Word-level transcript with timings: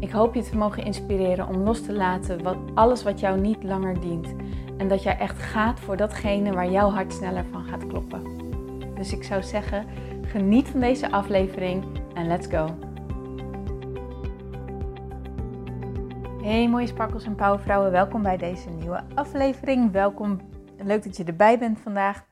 Ik 0.00 0.10
hoop 0.10 0.34
je 0.34 0.42
te 0.42 0.56
mogen 0.56 0.84
inspireren 0.84 1.48
om 1.48 1.56
los 1.56 1.82
te 1.82 1.92
laten 1.92 2.42
wat, 2.42 2.56
alles 2.74 3.02
wat 3.02 3.20
jou 3.20 3.40
niet 3.40 3.62
langer 3.62 4.00
dient. 4.00 4.34
En 4.76 4.88
dat 4.88 5.02
jij 5.02 5.18
echt 5.18 5.38
gaat 5.38 5.80
voor 5.80 5.96
datgene 5.96 6.52
waar 6.52 6.70
jouw 6.70 6.90
hart 6.90 7.12
sneller 7.12 7.44
van 7.50 7.64
gaat 7.64 7.86
kloppen. 7.86 8.22
Dus 8.94 9.12
ik 9.12 9.24
zou 9.24 9.42
zeggen, 9.42 9.86
geniet 10.22 10.68
van 10.68 10.80
deze 10.80 11.10
aflevering 11.10 11.84
en 12.14 12.26
let's 12.26 12.46
go. 12.46 12.78
Hey 16.42 16.68
mooie 16.68 16.86
sparkels 16.86 17.24
en 17.24 17.34
powervrouwen, 17.34 17.90
welkom 17.90 18.22
bij 18.22 18.36
deze 18.36 18.70
nieuwe 18.70 19.02
aflevering. 19.14 19.92
Welkom, 19.92 20.40
leuk 20.76 21.04
dat 21.04 21.16
je 21.16 21.24
erbij 21.24 21.58
bent 21.58 21.80
vandaag. 21.80 22.24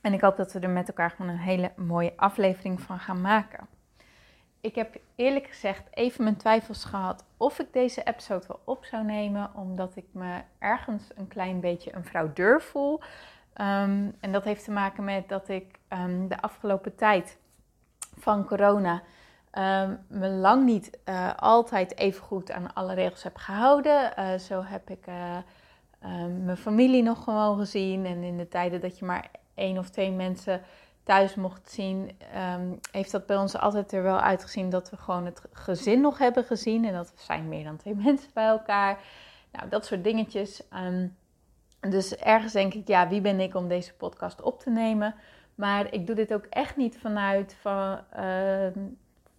En 0.00 0.12
ik 0.12 0.20
hoop 0.20 0.36
dat 0.36 0.52
we 0.52 0.58
er 0.58 0.70
met 0.70 0.88
elkaar 0.88 1.10
gewoon 1.10 1.30
een 1.30 1.38
hele 1.38 1.72
mooie 1.76 2.12
aflevering 2.16 2.80
van 2.80 2.98
gaan 2.98 3.20
maken 3.20 3.73
ik 4.64 4.74
heb 4.74 4.96
eerlijk 5.14 5.46
gezegd 5.46 5.82
even 5.90 6.24
mijn 6.24 6.36
twijfels 6.36 6.84
gehad 6.84 7.24
of 7.36 7.58
ik 7.58 7.72
deze 7.72 8.02
episode 8.02 8.46
wel 8.46 8.60
op 8.64 8.84
zou 8.84 9.04
nemen, 9.04 9.50
omdat 9.54 9.96
ik 9.96 10.06
me 10.12 10.40
ergens 10.58 11.02
een 11.14 11.28
klein 11.28 11.60
beetje 11.60 11.94
een 11.94 12.04
fraudeur 12.04 12.62
voel. 12.62 13.00
Um, 13.00 14.16
en 14.20 14.32
dat 14.32 14.44
heeft 14.44 14.64
te 14.64 14.70
maken 14.70 15.04
met 15.04 15.28
dat 15.28 15.48
ik 15.48 15.78
um, 15.88 16.28
de 16.28 16.40
afgelopen 16.40 16.94
tijd 16.94 17.38
van 18.18 18.44
corona 18.44 19.02
um, 19.52 19.98
me 20.08 20.28
lang 20.28 20.64
niet 20.64 20.98
uh, 21.04 21.34
altijd 21.36 21.98
even 21.98 22.22
goed 22.22 22.50
aan 22.50 22.74
alle 22.74 22.94
regels 22.94 23.22
heb 23.22 23.36
gehouden. 23.36 24.12
Uh, 24.18 24.38
zo 24.38 24.62
heb 24.62 24.90
ik 24.90 25.06
uh, 25.06 25.36
mijn 26.44 26.56
familie 26.56 27.02
nog 27.02 27.24
gewoon 27.24 27.58
gezien. 27.58 28.06
En 28.06 28.22
in 28.22 28.36
de 28.36 28.48
tijden 28.48 28.80
dat 28.80 28.98
je 28.98 29.04
maar 29.04 29.30
één 29.54 29.78
of 29.78 29.90
twee 29.90 30.10
mensen 30.10 30.62
thuis 31.04 31.34
mocht 31.34 31.70
zien, 31.70 32.10
ehm, 32.32 32.72
heeft 32.90 33.10
dat 33.10 33.26
bij 33.26 33.36
ons 33.36 33.56
altijd 33.56 33.92
er 33.92 34.02
wel 34.02 34.20
uitgezien 34.20 34.70
dat 34.70 34.90
we 34.90 34.96
gewoon 34.96 35.24
het 35.24 35.42
gezin 35.52 36.00
nog 36.00 36.18
hebben 36.18 36.44
gezien. 36.44 36.84
En 36.84 36.92
dat 36.92 37.10
we 37.10 37.22
zijn 37.22 37.48
meer 37.48 37.64
dan 37.64 37.76
twee 37.76 37.94
mensen 38.04 38.30
bij 38.34 38.46
elkaar. 38.46 38.98
Nou, 39.52 39.68
dat 39.68 39.86
soort 39.86 40.04
dingetjes. 40.04 40.62
Um, 40.72 41.16
dus 41.80 42.16
ergens 42.16 42.52
denk 42.52 42.74
ik, 42.74 42.88
ja, 42.88 43.08
wie 43.08 43.20
ben 43.20 43.40
ik 43.40 43.54
om 43.54 43.68
deze 43.68 43.94
podcast 43.94 44.42
op 44.42 44.60
te 44.60 44.70
nemen? 44.70 45.14
Maar 45.54 45.92
ik 45.92 46.06
doe 46.06 46.14
dit 46.14 46.34
ook 46.34 46.44
echt 46.44 46.76
niet 46.76 46.98
vanuit, 46.98 47.56
van, 47.60 48.00
uh, 48.16 48.66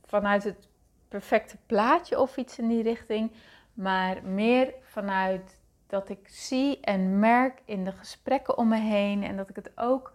vanuit 0.05 0.43
het 0.43 0.67
perfecte 1.07 1.57
plaatje 1.65 2.19
of 2.19 2.37
iets 2.37 2.59
in 2.59 2.67
die 2.67 2.83
richting. 2.83 3.31
Maar 3.73 4.23
meer 4.23 4.73
vanuit 4.81 5.59
dat 5.87 6.09
ik 6.09 6.27
zie 6.27 6.79
en 6.79 7.19
merk 7.19 7.61
in 7.65 7.83
de 7.83 7.91
gesprekken 7.91 8.57
om 8.57 8.67
me 8.67 8.79
heen. 8.79 9.23
En 9.23 9.37
dat 9.37 9.49
ik 9.49 9.55
het 9.55 9.71
ook 9.75 10.13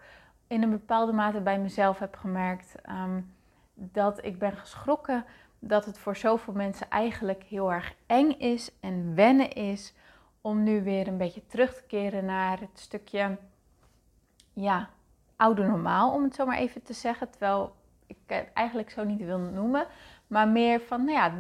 in 0.50 0.62
een 0.62 0.70
bepaalde 0.70 1.12
mate 1.12 1.40
bij 1.40 1.58
mezelf 1.58 1.98
heb 1.98 2.16
gemerkt 2.16 2.74
um, 2.88 3.34
dat 3.74 4.24
ik 4.24 4.38
ben 4.38 4.56
geschrokken 4.56 5.24
dat 5.58 5.84
het 5.84 5.98
voor 5.98 6.16
zoveel 6.16 6.54
mensen 6.54 6.88
eigenlijk 6.88 7.42
heel 7.42 7.72
erg 7.72 7.94
eng 8.06 8.30
is 8.30 8.70
en 8.80 9.14
wennen 9.14 9.52
is 9.52 9.94
om 10.40 10.62
nu 10.62 10.82
weer 10.82 11.08
een 11.08 11.16
beetje 11.16 11.46
terug 11.46 11.74
te 11.74 11.82
keren 11.86 12.24
naar 12.24 12.60
het 12.60 12.78
stukje, 12.78 13.36
ja, 14.52 14.88
oude 15.36 15.64
normaal, 15.66 16.12
om 16.12 16.22
het 16.22 16.34
zo 16.34 16.46
maar 16.46 16.58
even 16.58 16.82
te 16.82 16.92
zeggen. 16.92 17.30
Terwijl 17.30 17.74
ik 18.06 18.16
het 18.26 18.52
eigenlijk 18.54 18.90
zo 18.90 19.04
niet 19.04 19.24
wil 19.24 19.38
noemen, 19.38 19.86
maar 20.26 20.48
meer 20.48 20.80
van, 20.80 21.04
nou 21.04 21.16
ja, 21.16 21.34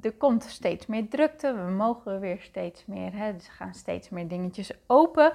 er 0.00 0.12
komt 0.12 0.42
steeds 0.42 0.86
meer 0.86 1.08
drukte, 1.08 1.54
we 1.54 1.70
mogen 1.70 2.20
weer 2.20 2.40
steeds 2.40 2.86
meer, 2.86 3.16
hè, 3.16 3.32
dus 3.32 3.48
gaan 3.48 3.74
steeds 3.74 4.08
meer 4.08 4.28
dingetjes 4.28 4.72
open. 4.86 5.32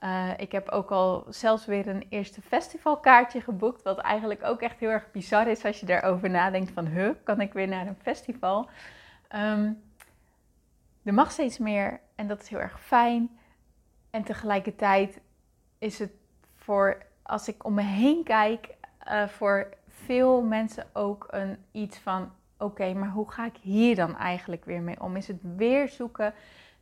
Uh, 0.00 0.30
ik 0.36 0.52
heb 0.52 0.68
ook 0.68 0.90
al 0.90 1.26
zelfs 1.28 1.66
weer 1.66 1.88
een 1.88 2.06
eerste 2.08 2.42
festivalkaartje 2.42 3.40
geboekt, 3.40 3.82
wat 3.82 3.98
eigenlijk 3.98 4.44
ook 4.44 4.60
echt 4.60 4.78
heel 4.78 4.88
erg 4.88 5.10
bizar 5.10 5.48
is 5.48 5.64
als 5.64 5.80
je 5.80 5.86
daarover 5.86 6.30
nadenkt 6.30 6.70
van, 6.70 6.86
huh, 6.86 7.10
kan 7.22 7.40
ik 7.40 7.52
weer 7.52 7.68
naar 7.68 7.86
een 7.86 7.98
festival? 8.02 8.68
Um, 9.34 9.82
er 11.02 11.14
mag 11.14 11.30
steeds 11.30 11.58
meer 11.58 12.00
en 12.14 12.26
dat 12.26 12.42
is 12.42 12.48
heel 12.48 12.58
erg 12.58 12.80
fijn. 12.80 13.38
En 14.10 14.22
tegelijkertijd 14.22 15.20
is 15.78 15.98
het 15.98 16.12
voor, 16.56 17.02
als 17.22 17.48
ik 17.48 17.64
om 17.64 17.74
me 17.74 17.82
heen 17.82 18.24
kijk, 18.24 18.68
uh, 19.08 19.26
voor 19.26 19.68
veel 19.88 20.42
mensen 20.42 20.86
ook 20.92 21.26
een 21.30 21.56
iets 21.72 21.98
van, 21.98 22.32
oké, 22.58 22.92
maar 22.92 23.10
hoe 23.10 23.30
ga 23.30 23.46
ik 23.46 23.56
hier 23.56 23.96
dan 23.96 24.16
eigenlijk 24.16 24.64
weer 24.64 24.82
mee 24.82 25.00
om? 25.00 25.16
Is 25.16 25.28
het 25.28 25.40
weer 25.56 25.88
zoeken 25.88 26.34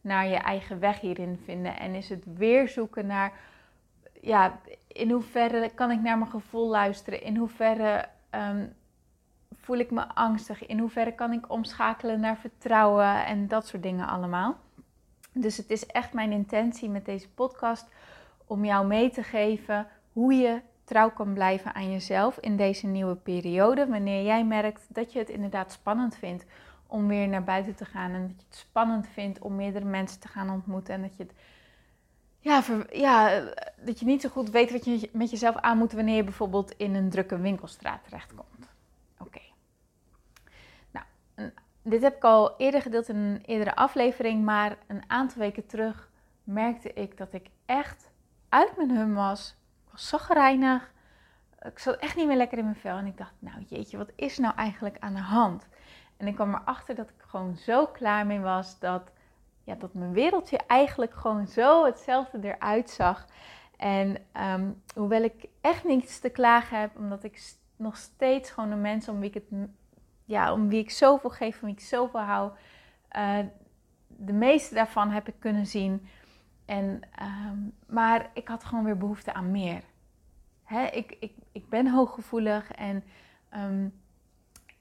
naar 0.08 0.26
je 0.26 0.36
eigen 0.36 0.78
weg 0.78 1.00
hierin 1.00 1.40
vinden? 1.44 1.78
En 1.78 1.94
is 1.94 2.08
het 2.08 2.24
weer 2.34 2.68
zoeken 2.68 3.06
naar, 3.06 3.32
ja, 4.20 4.60
in 4.86 5.10
hoeverre 5.10 5.70
kan 5.74 5.90
ik 5.90 6.00
naar 6.00 6.18
mijn 6.18 6.30
gevoel 6.30 6.68
luisteren? 6.68 7.22
In 7.22 7.36
hoeverre 7.36 8.08
um, 8.30 8.72
voel 9.60 9.76
ik 9.76 9.90
me 9.90 10.08
angstig? 10.14 10.66
In 10.66 10.78
hoeverre 10.78 11.14
kan 11.14 11.32
ik 11.32 11.50
omschakelen 11.50 12.20
naar 12.20 12.36
vertrouwen 12.36 13.26
en 13.26 13.48
dat 13.48 13.66
soort 13.66 13.82
dingen 13.82 14.08
allemaal? 14.08 14.56
Dus 15.32 15.56
het 15.56 15.70
is 15.70 15.86
echt 15.86 16.12
mijn 16.12 16.32
intentie 16.32 16.88
met 16.88 17.04
deze 17.04 17.28
podcast 17.28 17.86
om 18.46 18.64
jou 18.64 18.86
mee 18.86 19.10
te 19.10 19.22
geven 19.22 19.86
hoe 20.12 20.34
je 20.34 20.60
trouw 20.84 21.10
kan 21.10 21.32
blijven 21.32 21.74
aan 21.74 21.90
jezelf 21.90 22.38
in 22.38 22.56
deze 22.56 22.86
nieuwe 22.86 23.14
periode. 23.14 23.86
Wanneer 23.86 24.24
jij 24.24 24.44
merkt 24.44 24.86
dat 24.88 25.12
je 25.12 25.18
het 25.18 25.28
inderdaad 25.28 25.72
spannend 25.72 26.16
vindt 26.16 26.44
om 26.88 27.08
weer 27.08 27.28
naar 27.28 27.44
buiten 27.44 27.74
te 27.74 27.84
gaan. 27.84 28.12
En 28.12 28.20
dat 28.20 28.30
je 28.36 28.44
het 28.48 28.56
spannend 28.56 29.08
vindt 29.08 29.38
om 29.38 29.56
meerdere 29.56 29.84
mensen 29.84 30.20
te 30.20 30.28
gaan 30.28 30.50
ontmoeten. 30.50 30.94
En 30.94 31.02
dat 31.02 31.16
je 31.16 31.22
het. 31.22 31.32
Ja, 32.40 32.62
ja, 32.90 33.42
dat 33.76 34.00
je 34.00 34.06
niet 34.06 34.20
zo 34.20 34.28
goed 34.28 34.50
weet 34.50 34.72
wat 34.72 34.84
je 34.84 35.10
met 35.12 35.30
jezelf 35.30 35.56
aan 35.56 35.78
moet 35.78 35.92
wanneer 35.92 36.16
je 36.16 36.24
bijvoorbeeld 36.24 36.72
in 36.76 36.94
een 36.94 37.10
drukke 37.10 37.38
winkelstraat 37.38 38.04
terechtkomt. 38.04 38.68
Oké. 39.18 39.40
Nou, 40.90 41.04
dit 41.82 42.02
heb 42.02 42.16
ik 42.16 42.24
al 42.24 42.56
eerder 42.56 42.82
gedeeld 42.82 43.08
in 43.08 43.16
een 43.16 43.42
eerdere 43.44 43.74
aflevering, 43.74 44.44
maar 44.44 44.76
een 44.86 45.02
aantal 45.06 45.38
weken 45.38 45.66
terug 45.66 46.10
merkte 46.44 46.92
ik 46.92 47.16
dat 47.16 47.32
ik 47.32 47.46
echt 47.66 48.10
uit 48.48 48.76
mijn 48.76 48.90
hum 48.90 49.14
was 49.14 49.56
was 49.90 50.08
zagrijnig. 50.08 50.92
Ik 51.62 51.78
zat 51.78 51.96
echt 51.96 52.16
niet 52.16 52.26
meer 52.26 52.36
lekker 52.36 52.58
in 52.58 52.64
mijn 52.64 52.76
vel. 52.76 52.96
En 52.96 53.06
ik 53.06 53.16
dacht, 53.16 53.34
nou 53.38 53.64
jeetje, 53.68 53.96
wat 53.96 54.12
is 54.14 54.38
nou 54.38 54.54
eigenlijk 54.54 54.96
aan 54.98 55.14
de 55.14 55.20
hand? 55.20 55.66
En 56.18 56.26
ik 56.26 56.34
kwam 56.34 56.54
erachter 56.54 56.94
dat 56.94 57.08
ik 57.08 57.22
gewoon 57.26 57.56
zo 57.56 57.86
klaar 57.86 58.26
mee 58.26 58.40
was 58.40 58.78
dat, 58.78 59.10
ja, 59.64 59.74
dat 59.74 59.94
mijn 59.94 60.12
wereldje 60.12 60.60
eigenlijk 60.66 61.14
gewoon 61.14 61.46
zo 61.46 61.84
hetzelfde 61.84 62.38
eruit 62.42 62.90
zag. 62.90 63.26
En 63.76 64.16
um, 64.52 64.82
hoewel 64.94 65.22
ik 65.22 65.48
echt 65.60 65.84
niets 65.84 66.20
te 66.20 66.30
klagen 66.30 66.80
heb, 66.80 66.96
omdat 66.96 67.24
ik 67.24 67.52
nog 67.76 67.96
steeds 67.96 68.50
gewoon 68.50 68.70
de 68.70 68.76
mensen 68.76 69.12
om 69.12 69.20
wie 69.20 69.28
ik 69.28 69.34
het, 69.34 69.68
ja, 70.24 70.52
om 70.52 70.68
wie 70.68 70.80
ik 70.80 70.90
zoveel 70.90 71.30
geef, 71.30 71.60
om 71.60 71.66
wie 71.66 71.76
ik 71.76 71.82
zoveel 71.82 72.20
hou, 72.20 72.52
uh, 73.16 73.38
de 74.06 74.32
meeste 74.32 74.74
daarvan 74.74 75.10
heb 75.10 75.28
ik 75.28 75.34
kunnen 75.38 75.66
zien. 75.66 76.08
En, 76.64 77.00
um, 77.22 77.72
maar 77.86 78.30
ik 78.32 78.48
had 78.48 78.64
gewoon 78.64 78.84
weer 78.84 78.98
behoefte 78.98 79.34
aan 79.34 79.50
meer. 79.50 79.82
Hè, 80.64 80.84
ik, 80.86 81.16
ik, 81.20 81.32
ik 81.52 81.68
ben 81.68 81.88
hooggevoelig 81.88 82.72
en 82.72 83.04
um, 83.54 83.97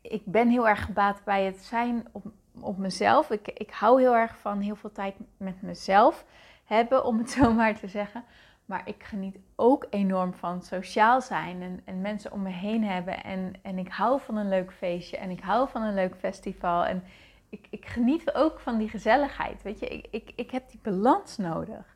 ik 0.08 0.26
ben 0.26 0.50
heel 0.50 0.68
erg 0.68 0.86
gebaat 0.86 1.24
bij 1.24 1.44
het 1.44 1.58
zijn 1.58 2.08
op, 2.12 2.26
op 2.60 2.78
mezelf. 2.78 3.30
Ik, 3.30 3.48
ik 3.48 3.72
hou 3.72 4.02
heel 4.02 4.16
erg 4.16 4.38
van 4.38 4.60
heel 4.60 4.76
veel 4.76 4.92
tijd 4.92 5.16
met 5.38 5.62
mezelf 5.62 6.26
hebben, 6.66 7.06
om 7.06 7.18
het 7.18 7.30
zo 7.40 7.54
maar 7.54 7.80
te 7.80 7.88
zeggen. 7.88 8.24
Maar 8.66 8.82
ik 8.86 9.04
geniet 9.04 9.38
ook 9.56 9.88
enorm 9.90 10.34
van 10.34 10.62
sociaal 10.62 11.22
zijn 11.22 11.62
en, 11.62 11.82
en 11.86 12.02
mensen 12.02 12.32
om 12.32 12.42
me 12.42 12.50
heen 12.50 12.84
hebben. 12.84 13.24
En, 13.24 13.54
en 13.62 13.78
ik 13.78 13.88
hou 13.88 14.22
van 14.22 14.38
een 14.38 14.50
leuk 14.50 14.74
feestje 14.74 15.18
en 15.18 15.30
ik 15.30 15.40
hou 15.40 15.70
van 15.70 15.82
een 15.82 15.94
leuk 15.94 16.16
festival. 16.16 16.86
En 16.86 17.04
ik, 17.50 17.68
ik 17.70 17.86
geniet 17.86 18.34
ook 18.34 18.60
van 18.60 18.78
die 18.78 18.90
gezelligheid. 18.90 19.62
Weet 19.62 19.80
je, 19.80 19.88
ik, 19.88 20.08
ik, 20.12 20.32
ik 20.36 20.52
heb 20.52 20.70
die 20.70 20.80
balans 20.84 21.38
nodig. 21.38 21.96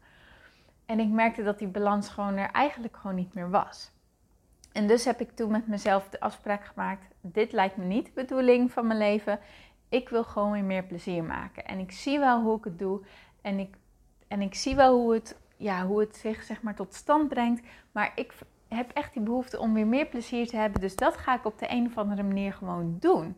En 0.85 0.99
ik 0.99 1.09
merkte 1.09 1.43
dat 1.43 1.59
die 1.59 1.67
balans 1.67 2.09
gewoon 2.09 2.37
er 2.37 2.51
eigenlijk 2.51 2.97
gewoon 2.97 3.15
niet 3.15 3.33
meer 3.33 3.49
was. 3.49 3.91
En 4.71 4.87
dus 4.87 5.05
heb 5.05 5.21
ik 5.21 5.31
toen 5.31 5.51
met 5.51 5.67
mezelf 5.67 6.09
de 6.09 6.19
afspraak 6.19 6.65
gemaakt: 6.65 7.05
dit 7.21 7.51
lijkt 7.51 7.77
me 7.77 7.85
niet 7.85 8.05
de 8.05 8.11
bedoeling 8.13 8.71
van 8.71 8.87
mijn 8.87 8.99
leven. 8.99 9.39
Ik 9.89 10.09
wil 10.09 10.23
gewoon 10.23 10.51
weer 10.51 10.63
meer 10.63 10.83
plezier 10.83 11.23
maken. 11.23 11.65
En 11.65 11.79
ik 11.79 11.91
zie 11.91 12.19
wel 12.19 12.41
hoe 12.41 12.57
ik 12.57 12.63
het 12.63 12.79
doe. 12.79 13.01
En 13.41 13.59
ik, 13.59 13.75
en 14.27 14.41
ik 14.41 14.55
zie 14.55 14.75
wel 14.75 14.99
hoe 14.99 15.13
het, 15.13 15.39
ja, 15.57 15.85
hoe 15.85 15.99
het 15.99 16.15
zich 16.15 16.43
zeg 16.43 16.61
maar, 16.61 16.75
tot 16.75 16.93
stand 16.93 17.29
brengt. 17.29 17.67
Maar 17.91 18.11
ik 18.15 18.33
heb 18.67 18.91
echt 18.91 19.13
die 19.13 19.21
behoefte 19.21 19.59
om 19.59 19.73
weer 19.73 19.87
meer 19.87 20.05
plezier 20.05 20.47
te 20.47 20.55
hebben. 20.55 20.81
Dus 20.81 20.95
dat 20.95 21.17
ga 21.17 21.35
ik 21.35 21.45
op 21.45 21.59
de 21.59 21.71
een 21.71 21.85
of 21.85 21.97
andere 21.97 22.23
manier 22.23 22.53
gewoon 22.53 22.97
doen. 22.99 23.37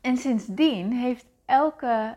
En 0.00 0.16
sindsdien 0.16 0.92
heeft 0.92 1.26
elke, 1.44 2.16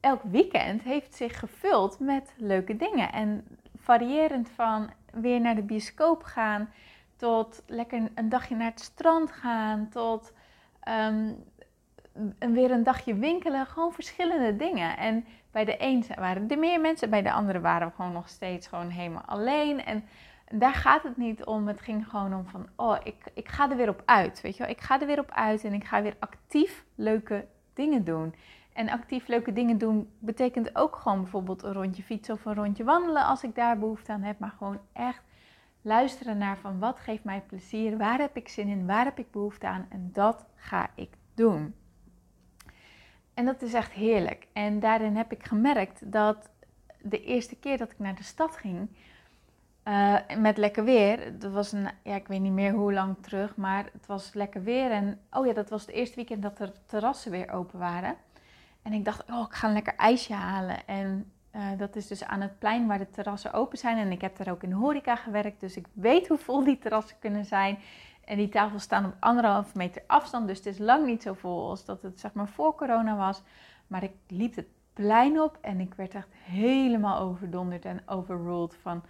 elk 0.00 0.22
weekend 0.22 0.82
heeft 0.82 1.14
zich 1.14 1.38
gevuld 1.38 1.98
met 1.98 2.34
leuke 2.36 2.76
dingen. 2.76 3.12
En 3.12 3.44
variërend 3.76 4.48
van 4.48 4.90
weer 5.12 5.40
naar 5.40 5.54
de 5.54 5.62
bioscoop 5.62 6.22
gaan, 6.22 6.70
tot 7.16 7.62
lekker 7.66 8.10
een 8.14 8.28
dagje 8.28 8.56
naar 8.56 8.70
het 8.70 8.80
strand 8.80 9.32
gaan, 9.32 9.88
tot 9.88 10.32
um, 10.88 11.44
weer 12.38 12.70
een 12.70 12.82
dagje 12.82 13.14
winkelen. 13.14 13.66
Gewoon 13.66 13.92
verschillende 13.92 14.56
dingen. 14.56 14.96
En 14.96 15.24
bij 15.50 15.64
de 15.64 15.76
een 15.78 16.04
waren 16.14 16.50
er 16.50 16.58
meer 16.58 16.80
mensen, 16.80 17.10
bij 17.10 17.22
de 17.22 17.32
andere 17.32 17.60
waren 17.60 17.88
we 17.88 17.94
gewoon 17.94 18.12
nog 18.12 18.28
steeds 18.28 18.66
gewoon 18.66 18.88
helemaal 18.88 19.24
alleen. 19.26 19.84
En 19.84 20.04
daar 20.50 20.74
gaat 20.74 21.02
het 21.02 21.16
niet 21.16 21.44
om. 21.44 21.68
Het 21.68 21.80
ging 21.80 22.08
gewoon 22.08 22.34
om 22.34 22.46
van, 22.46 22.68
oh, 22.76 22.96
ik, 23.02 23.16
ik 23.34 23.48
ga 23.48 23.70
er 23.70 23.76
weer 23.76 23.88
op 23.88 24.02
uit. 24.04 24.40
Weet 24.40 24.56
je 24.56 24.62
wel, 24.62 24.72
ik 24.72 24.80
ga 24.80 25.00
er 25.00 25.06
weer 25.06 25.18
op 25.18 25.30
uit 25.30 25.64
en 25.64 25.72
ik 25.72 25.84
ga 25.84 26.02
weer 26.02 26.16
actief 26.18 26.84
leuke 26.94 27.46
dingen 27.74 28.04
doen. 28.04 28.34
En 28.78 28.88
actief 28.88 29.26
leuke 29.26 29.52
dingen 29.52 29.78
doen 29.78 30.10
betekent 30.18 30.76
ook 30.76 30.96
gewoon 30.96 31.20
bijvoorbeeld 31.20 31.62
een 31.62 31.72
rondje 31.72 32.02
fietsen 32.02 32.34
of 32.34 32.44
een 32.44 32.54
rondje 32.54 32.84
wandelen 32.84 33.24
als 33.24 33.42
ik 33.42 33.54
daar 33.54 33.78
behoefte 33.78 34.12
aan 34.12 34.22
heb. 34.22 34.38
Maar 34.38 34.54
gewoon 34.58 34.78
echt 34.92 35.22
luisteren 35.82 36.38
naar 36.38 36.58
van 36.58 36.78
wat 36.78 36.98
geeft 36.98 37.24
mij 37.24 37.42
plezier, 37.46 37.96
waar 37.96 38.18
heb 38.18 38.36
ik 38.36 38.48
zin 38.48 38.68
in, 38.68 38.86
waar 38.86 39.04
heb 39.04 39.18
ik 39.18 39.30
behoefte 39.30 39.66
aan 39.66 39.86
en 39.88 40.10
dat 40.12 40.46
ga 40.54 40.90
ik 40.94 41.10
doen. 41.34 41.74
En 43.34 43.44
dat 43.44 43.62
is 43.62 43.74
echt 43.74 43.92
heerlijk. 43.92 44.46
En 44.52 44.80
daarin 44.80 45.16
heb 45.16 45.32
ik 45.32 45.46
gemerkt 45.46 46.12
dat 46.12 46.50
de 47.02 47.24
eerste 47.24 47.56
keer 47.56 47.78
dat 47.78 47.90
ik 47.90 47.98
naar 47.98 48.14
de 48.14 48.22
stad 48.22 48.56
ging, 48.56 48.88
uh, 49.88 50.16
met 50.38 50.56
lekker 50.56 50.84
weer. 50.84 51.38
Dat 51.38 51.52
was 51.52 51.72
een, 51.72 51.88
ja, 52.02 52.14
ik 52.14 52.28
weet 52.28 52.40
niet 52.40 52.52
meer 52.52 52.72
hoe 52.72 52.92
lang 52.92 53.16
terug, 53.20 53.56
maar 53.56 53.90
het 53.92 54.06
was 54.06 54.34
lekker 54.34 54.62
weer. 54.62 54.90
En 54.90 55.20
oh 55.30 55.46
ja, 55.46 55.52
dat 55.52 55.70
was 55.70 55.80
het 55.80 55.90
eerste 55.90 56.16
weekend 56.16 56.42
dat 56.42 56.58
er 56.58 56.72
terrassen 56.86 57.30
weer 57.30 57.50
open 57.50 57.78
waren. 57.78 58.16
En 58.82 58.92
ik 58.92 59.04
dacht, 59.04 59.30
oh, 59.30 59.46
ik 59.48 59.54
ga 59.54 59.66
een 59.66 59.72
lekker 59.72 59.94
ijsje 59.94 60.34
halen. 60.34 60.86
En 60.86 61.32
uh, 61.54 61.62
dat 61.78 61.96
is 61.96 62.06
dus 62.06 62.24
aan 62.24 62.40
het 62.40 62.58
plein 62.58 62.86
waar 62.86 62.98
de 62.98 63.10
terrassen 63.10 63.52
open 63.52 63.78
zijn. 63.78 63.98
En 63.98 64.12
ik 64.12 64.20
heb 64.20 64.36
daar 64.36 64.50
ook 64.50 64.62
in 64.62 64.72
horeca 64.72 65.16
gewerkt, 65.16 65.60
dus 65.60 65.76
ik 65.76 65.86
weet 65.92 66.28
hoe 66.28 66.38
vol 66.38 66.64
die 66.64 66.78
terrassen 66.78 67.16
kunnen 67.18 67.44
zijn. 67.44 67.78
En 68.24 68.36
die 68.36 68.48
tafels 68.48 68.82
staan 68.82 69.04
op 69.04 69.14
anderhalve 69.20 69.76
meter 69.76 70.02
afstand, 70.06 70.46
dus 70.46 70.56
het 70.56 70.66
is 70.66 70.78
lang 70.78 71.06
niet 71.06 71.22
zo 71.22 71.32
vol 71.34 71.68
als 71.68 71.84
dat 71.84 72.02
het 72.02 72.20
zeg 72.20 72.32
maar 72.32 72.48
voor 72.48 72.74
corona 72.74 73.16
was. 73.16 73.42
Maar 73.86 74.02
ik 74.02 74.12
liep 74.26 74.56
het 74.56 74.66
plein 74.92 75.40
op 75.40 75.58
en 75.60 75.80
ik 75.80 75.94
werd 75.94 76.14
echt 76.14 76.32
helemaal 76.32 77.18
overdonderd 77.18 77.84
en 77.84 78.02
overruled 78.06 78.76
van... 78.82 79.02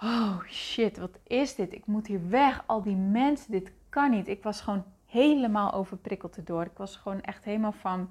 Oh 0.00 0.42
shit, 0.46 0.98
wat 0.98 1.18
is 1.26 1.54
dit? 1.54 1.72
Ik 1.72 1.86
moet 1.86 2.06
hier 2.06 2.28
weg. 2.28 2.62
Al 2.66 2.82
die 2.82 2.96
mensen, 2.96 3.50
dit 3.50 3.72
kan 3.88 4.10
niet. 4.10 4.28
Ik 4.28 4.42
was 4.42 4.60
gewoon 4.60 4.84
helemaal 5.06 5.72
overprikkeld 5.72 6.36
erdoor. 6.36 6.62
Ik 6.62 6.76
was 6.76 6.96
gewoon 6.96 7.20
echt 7.20 7.44
helemaal 7.44 7.72
van... 7.72 8.10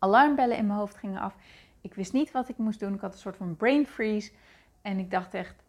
Alarmbellen 0.00 0.56
in 0.56 0.66
mijn 0.66 0.78
hoofd 0.78 0.96
gingen 0.96 1.20
af. 1.20 1.34
Ik 1.80 1.94
wist 1.94 2.12
niet 2.12 2.30
wat 2.30 2.48
ik 2.48 2.58
moest 2.58 2.80
doen. 2.80 2.94
Ik 2.94 3.00
had 3.00 3.12
een 3.12 3.18
soort 3.18 3.36
van 3.36 3.56
brain 3.56 3.86
freeze. 3.86 4.32
En 4.82 4.98
ik 4.98 5.10
dacht 5.10 5.34
echt, 5.34 5.62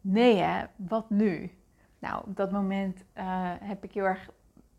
nee 0.00 0.36
hè, 0.36 0.64
wat 0.76 1.10
nu? 1.10 1.50
Nou, 1.98 2.22
op 2.26 2.36
dat 2.36 2.50
moment 2.50 3.04
uh, 3.16 3.50
heb 3.60 3.84
ik 3.84 3.92
heel 3.92 4.04
erg 4.04 4.30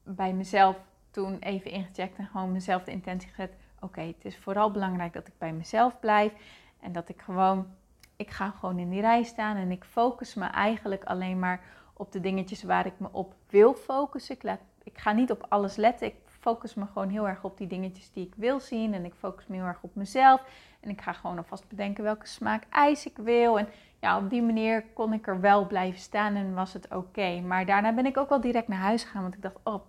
bij 0.03 0.33
mezelf 0.33 0.79
toen 1.11 1.39
even 1.39 1.71
ingecheckt 1.71 2.17
en 2.17 2.27
gewoon 2.27 2.51
mezelf 2.51 2.83
de 2.83 2.91
intentie 2.91 3.29
gezet. 3.29 3.53
Oké, 3.79 4.01
het 4.01 4.25
is 4.25 4.37
vooral 4.37 4.71
belangrijk 4.71 5.13
dat 5.13 5.27
ik 5.27 5.37
bij 5.37 5.53
mezelf 5.53 5.99
blijf 5.99 6.33
en 6.79 6.91
dat 6.91 7.09
ik 7.09 7.21
gewoon, 7.21 7.67
ik 8.15 8.29
ga 8.29 8.49
gewoon 8.49 8.79
in 8.79 8.89
die 8.89 9.01
rij 9.01 9.23
staan 9.23 9.55
en 9.55 9.71
ik 9.71 9.83
focus 9.83 10.33
me 10.33 10.45
eigenlijk 10.45 11.03
alleen 11.03 11.39
maar 11.39 11.61
op 11.93 12.11
de 12.11 12.19
dingetjes 12.19 12.63
waar 12.63 12.85
ik 12.85 12.99
me 12.99 13.07
op 13.11 13.35
wil 13.49 13.73
focussen. 13.73 14.35
Ik, 14.35 14.57
ik 14.83 14.97
ga 14.97 15.11
niet 15.11 15.31
op 15.31 15.45
alles 15.49 15.75
letten. 15.75 16.07
Ik 16.07 16.15
focus 16.43 16.73
me 16.73 16.85
gewoon 16.85 17.09
heel 17.09 17.27
erg 17.27 17.43
op 17.43 17.57
die 17.57 17.67
dingetjes 17.67 18.11
die 18.11 18.27
ik 18.27 18.33
wil 18.35 18.59
zien. 18.59 18.93
En 18.93 19.05
ik 19.05 19.13
focus 19.13 19.47
me 19.47 19.55
heel 19.55 19.65
erg 19.65 19.81
op 19.81 19.95
mezelf. 19.95 20.43
En 20.79 20.89
ik 20.89 21.01
ga 21.01 21.13
gewoon 21.13 21.37
alvast 21.37 21.67
bedenken 21.67 22.03
welke 22.03 22.27
smaak 22.27 22.63
ijs 22.69 23.05
ik 23.05 23.17
wil. 23.17 23.59
En 23.59 23.67
ja, 23.99 24.17
op 24.17 24.29
die 24.29 24.41
manier 24.41 24.85
kon 24.93 25.13
ik 25.13 25.27
er 25.27 25.39
wel 25.39 25.67
blijven 25.67 25.99
staan 25.99 26.35
en 26.35 26.53
was 26.53 26.73
het 26.73 26.93
oké. 26.93 27.39
Maar 27.39 27.65
daarna 27.65 27.93
ben 27.93 28.05
ik 28.05 28.17
ook 28.17 28.29
wel 28.29 28.41
direct 28.41 28.67
naar 28.67 28.79
huis 28.79 29.03
gegaan, 29.03 29.21
want 29.21 29.33
ik 29.33 29.41
dacht, 29.41 29.59
oh, 29.63 29.87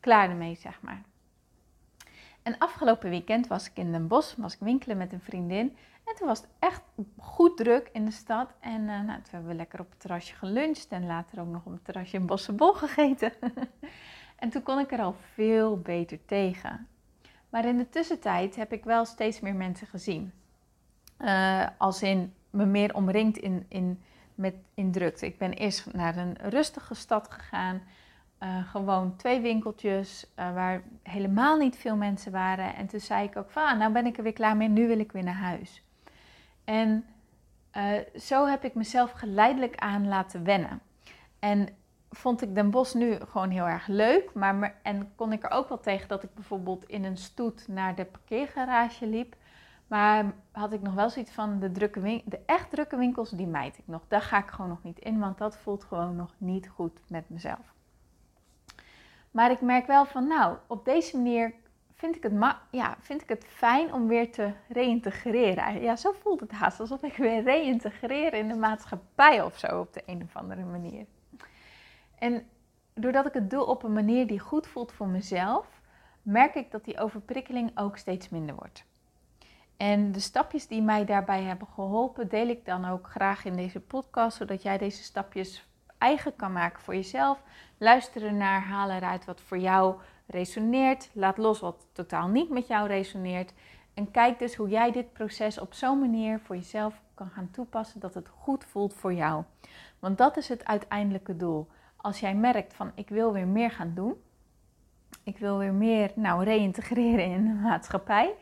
klaar 0.00 0.30
ermee, 0.30 0.54
zeg 0.54 0.80
maar. 0.80 1.02
En 2.42 2.58
afgelopen 2.58 3.10
weekend 3.10 3.46
was 3.46 3.66
ik 3.66 3.76
in 3.76 3.92
Den 3.92 4.06
Bosch, 4.06 4.36
was 4.36 4.54
ik 4.54 4.60
winkelen 4.60 4.96
met 4.96 5.12
een 5.12 5.20
vriendin. 5.20 5.76
En 6.04 6.14
toen 6.16 6.26
was 6.26 6.40
het 6.40 6.48
echt 6.58 6.82
goed 7.18 7.56
druk 7.56 7.90
in 7.92 8.04
de 8.04 8.10
stad. 8.10 8.52
En 8.60 8.80
uh, 8.80 8.86
nou, 8.86 9.06
toen 9.06 9.30
hebben 9.30 9.50
we 9.50 9.56
lekker 9.56 9.80
op 9.80 9.90
het 9.90 10.00
terrasje 10.00 10.34
geluncht 10.34 10.88
en 10.88 11.06
later 11.06 11.40
ook 11.40 11.48
nog 11.48 11.64
op 11.64 11.72
het 11.72 11.84
terrasje 11.84 12.16
in 12.16 12.26
Bossenbol 12.26 12.72
gegeten. 12.72 13.32
en 14.40 14.50
toen 14.50 14.62
kon 14.62 14.78
ik 14.78 14.92
er 14.92 15.00
al 15.00 15.14
veel 15.34 15.78
beter 15.78 16.18
tegen. 16.24 16.86
Maar 17.48 17.64
in 17.64 17.76
de 17.76 17.88
tussentijd 17.88 18.56
heb 18.56 18.72
ik 18.72 18.84
wel 18.84 19.04
steeds 19.04 19.40
meer 19.40 19.54
mensen 19.54 19.86
gezien. 19.86 20.32
Uh, 21.18 21.66
als 21.78 22.02
in 22.02 22.34
me 22.50 22.64
meer 22.64 22.94
omringd 22.94 23.36
in, 23.36 23.66
in, 23.68 24.02
met, 24.34 24.54
in 24.74 24.92
drukte. 24.92 25.26
Ik 25.26 25.38
ben 25.38 25.52
eerst 25.52 25.92
naar 25.92 26.16
een 26.16 26.36
rustige 26.40 26.94
stad 26.94 27.30
gegaan. 27.30 27.82
Uh, 28.42 28.70
gewoon 28.70 29.16
twee 29.16 29.40
winkeltjes 29.40 30.26
uh, 30.38 30.54
waar 30.54 30.82
helemaal 31.02 31.56
niet 31.56 31.76
veel 31.76 31.96
mensen 31.96 32.32
waren. 32.32 32.74
En 32.74 32.86
toen 32.86 33.00
zei 33.00 33.26
ik 33.26 33.36
ook 33.36 33.50
van, 33.50 33.62
ah, 33.62 33.78
nou 33.78 33.92
ben 33.92 34.06
ik 34.06 34.16
er 34.16 34.22
weer 34.22 34.32
klaar 34.32 34.56
mee, 34.56 34.68
nu 34.68 34.86
wil 34.86 34.98
ik 34.98 35.12
weer 35.12 35.24
naar 35.24 35.34
huis. 35.34 35.82
En 36.64 37.04
zo 38.16 38.46
heb 38.46 38.64
ik 38.64 38.74
mezelf 38.74 39.10
geleidelijk 39.10 39.76
aan 39.76 40.08
laten 40.08 40.44
wennen. 40.44 40.80
En 41.38 41.68
vond 42.10 42.42
ik 42.42 42.54
Den 42.54 42.70
Bosch 42.70 42.94
nu 42.94 43.18
gewoon 43.30 43.50
heel 43.50 43.66
erg 43.66 43.86
leuk. 43.86 44.34
Maar, 44.34 44.74
en 44.82 45.12
kon 45.14 45.32
ik 45.32 45.44
er 45.44 45.50
ook 45.50 45.68
wel 45.68 45.80
tegen 45.80 46.08
dat 46.08 46.22
ik 46.22 46.34
bijvoorbeeld 46.34 46.84
in 46.84 47.04
een 47.04 47.16
stoet 47.16 47.68
naar 47.68 47.94
de 47.94 48.04
parkeergarage 48.04 49.06
liep. 49.06 49.34
Maar 49.86 50.32
had 50.52 50.72
ik 50.72 50.82
nog 50.82 50.94
wel 50.94 51.10
zoiets 51.10 51.32
van 51.32 51.58
de, 51.58 51.72
drukke 51.72 52.22
de 52.24 52.40
echt 52.46 52.70
drukke 52.70 52.96
winkels, 52.96 53.30
die 53.30 53.46
mijt 53.46 53.78
ik 53.78 53.86
nog. 53.86 54.02
Daar 54.08 54.22
ga 54.22 54.38
ik 54.38 54.48
gewoon 54.48 54.70
nog 54.70 54.82
niet 54.82 54.98
in, 54.98 55.18
want 55.18 55.38
dat 55.38 55.56
voelt 55.56 55.84
gewoon 55.84 56.16
nog 56.16 56.34
niet 56.38 56.68
goed 56.68 57.00
met 57.08 57.28
mezelf. 57.28 57.74
Maar 59.30 59.50
ik 59.50 59.60
merk 59.60 59.86
wel 59.86 60.04
van, 60.04 60.26
nou, 60.26 60.56
op 60.66 60.84
deze 60.84 61.16
manier 61.16 61.54
vind 61.94 62.16
ik 62.16 62.22
het, 62.22 62.32
ja, 62.70 62.96
vind 63.00 63.22
ik 63.22 63.28
het 63.28 63.44
fijn 63.44 63.92
om 63.92 64.06
weer 64.06 64.32
te 64.32 64.52
reïntegreren. 64.68 65.82
Ja, 65.82 65.96
zo 65.96 66.12
voelt 66.12 66.40
het 66.40 66.52
haast 66.52 66.80
alsof 66.80 67.02
ik 67.02 67.16
weer 67.16 67.42
reïntegreer 67.42 68.34
in 68.34 68.48
de 68.48 68.56
maatschappij 68.56 69.42
of 69.42 69.58
zo 69.58 69.80
op 69.80 69.92
de 69.92 70.02
een 70.06 70.22
of 70.22 70.36
andere 70.36 70.64
manier. 70.64 71.06
En 72.20 72.48
doordat 72.94 73.26
ik 73.26 73.32
het 73.32 73.50
doe 73.50 73.64
op 73.64 73.82
een 73.82 73.92
manier 73.92 74.26
die 74.26 74.40
goed 74.40 74.66
voelt 74.66 74.92
voor 74.92 75.08
mezelf, 75.08 75.80
merk 76.22 76.54
ik 76.54 76.70
dat 76.70 76.84
die 76.84 76.98
overprikkeling 76.98 77.78
ook 77.78 77.96
steeds 77.96 78.28
minder 78.28 78.54
wordt. 78.54 78.84
En 79.76 80.12
de 80.12 80.20
stapjes 80.20 80.66
die 80.66 80.82
mij 80.82 81.04
daarbij 81.04 81.42
hebben 81.42 81.68
geholpen, 81.74 82.28
deel 82.28 82.48
ik 82.48 82.64
dan 82.64 82.84
ook 82.84 83.10
graag 83.10 83.44
in 83.44 83.56
deze 83.56 83.80
podcast, 83.80 84.36
zodat 84.36 84.62
jij 84.62 84.78
deze 84.78 85.02
stapjes 85.02 85.68
eigen 85.98 86.36
kan 86.36 86.52
maken 86.52 86.80
voor 86.80 86.94
jezelf. 86.94 87.42
Luisteren 87.78 88.36
naar, 88.36 88.62
haal 88.62 88.90
eruit 88.90 89.24
wat 89.24 89.40
voor 89.40 89.58
jou 89.58 89.94
resoneert. 90.26 91.10
Laat 91.12 91.38
los 91.38 91.60
wat 91.60 91.86
totaal 91.92 92.28
niet 92.28 92.50
met 92.50 92.66
jou 92.66 92.88
resoneert. 92.88 93.52
En 93.94 94.10
kijk 94.10 94.38
dus 94.38 94.54
hoe 94.54 94.68
jij 94.68 94.92
dit 94.92 95.12
proces 95.12 95.58
op 95.58 95.74
zo'n 95.74 95.98
manier 95.98 96.40
voor 96.40 96.56
jezelf 96.56 97.00
kan 97.14 97.30
gaan 97.30 97.50
toepassen 97.50 98.00
dat 98.00 98.14
het 98.14 98.28
goed 98.28 98.64
voelt 98.64 98.94
voor 98.94 99.14
jou. 99.14 99.44
Want 99.98 100.18
dat 100.18 100.36
is 100.36 100.48
het 100.48 100.64
uiteindelijke 100.64 101.36
doel. 101.36 101.68
Als 102.00 102.20
jij 102.20 102.34
merkt 102.34 102.74
van 102.74 102.92
ik 102.94 103.08
wil 103.08 103.32
weer 103.32 103.46
meer 103.46 103.70
gaan 103.70 103.94
doen, 103.94 104.14
ik 105.22 105.38
wil 105.38 105.58
weer 105.58 105.72
meer 105.72 106.12
nou, 106.14 106.44
reïntegreren 106.44 107.24
in 107.24 107.44
de 107.44 107.52
maatschappij 107.52 108.34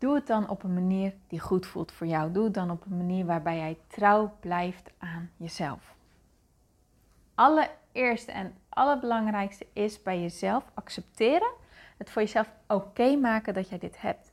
Doe 0.00 0.14
het 0.14 0.26
dan 0.26 0.48
op 0.48 0.62
een 0.62 0.74
manier 0.74 1.14
die 1.26 1.40
goed 1.40 1.66
voelt 1.66 1.92
voor 1.92 2.06
jou. 2.06 2.32
Doe 2.32 2.44
het 2.44 2.54
dan 2.54 2.70
op 2.70 2.84
een 2.84 2.96
manier 2.96 3.26
waarbij 3.26 3.56
jij 3.56 3.78
trouw 3.86 4.36
blijft 4.40 4.90
aan 4.98 5.30
jezelf. 5.36 5.94
Allereerste 7.34 8.32
en 8.32 8.54
allerbelangrijkste 8.68 9.66
is 9.72 10.02
bij 10.02 10.20
jezelf 10.20 10.64
accepteren. 10.74 11.52
Het 11.96 12.10
voor 12.10 12.22
jezelf 12.22 12.52
oké 12.66 13.16
maken 13.16 13.54
dat 13.54 13.68
jij 13.68 13.78
dit 13.78 14.00
hebt. 14.00 14.32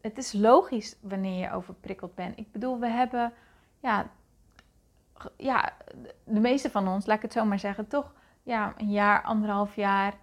Het 0.00 0.18
is 0.18 0.32
logisch 0.32 0.96
wanneer 1.00 1.40
je 1.40 1.52
overprikkeld 1.52 2.14
bent. 2.14 2.38
Ik 2.38 2.52
bedoel, 2.52 2.78
we 2.78 2.88
hebben, 2.88 3.32
ja, 3.80 4.10
ja, 5.36 5.72
de 6.34 6.40
meeste 6.40 6.70
van 6.70 6.88
ons, 6.88 7.06
laat 7.06 7.16
ik 7.16 7.22
het 7.22 7.32
zo 7.32 7.44
maar 7.44 7.58
zeggen, 7.58 7.88
toch 7.88 8.12
ja, 8.42 8.74
een 8.76 8.90
jaar, 8.90 9.22
anderhalf 9.22 9.76
jaar 9.76 10.14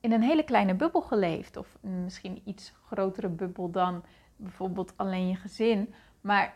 in 0.00 0.12
een 0.12 0.22
hele 0.22 0.42
kleine 0.42 0.74
bubbel 0.74 1.00
geleefd. 1.00 1.56
Of 1.56 1.78
misschien 1.80 2.42
iets 2.44 2.72
grotere 2.86 3.28
bubbel 3.28 3.70
dan 3.70 4.04
bijvoorbeeld 4.36 4.92
alleen 4.96 5.28
je 5.28 5.36
gezin. 5.36 5.94
Maar 6.20 6.54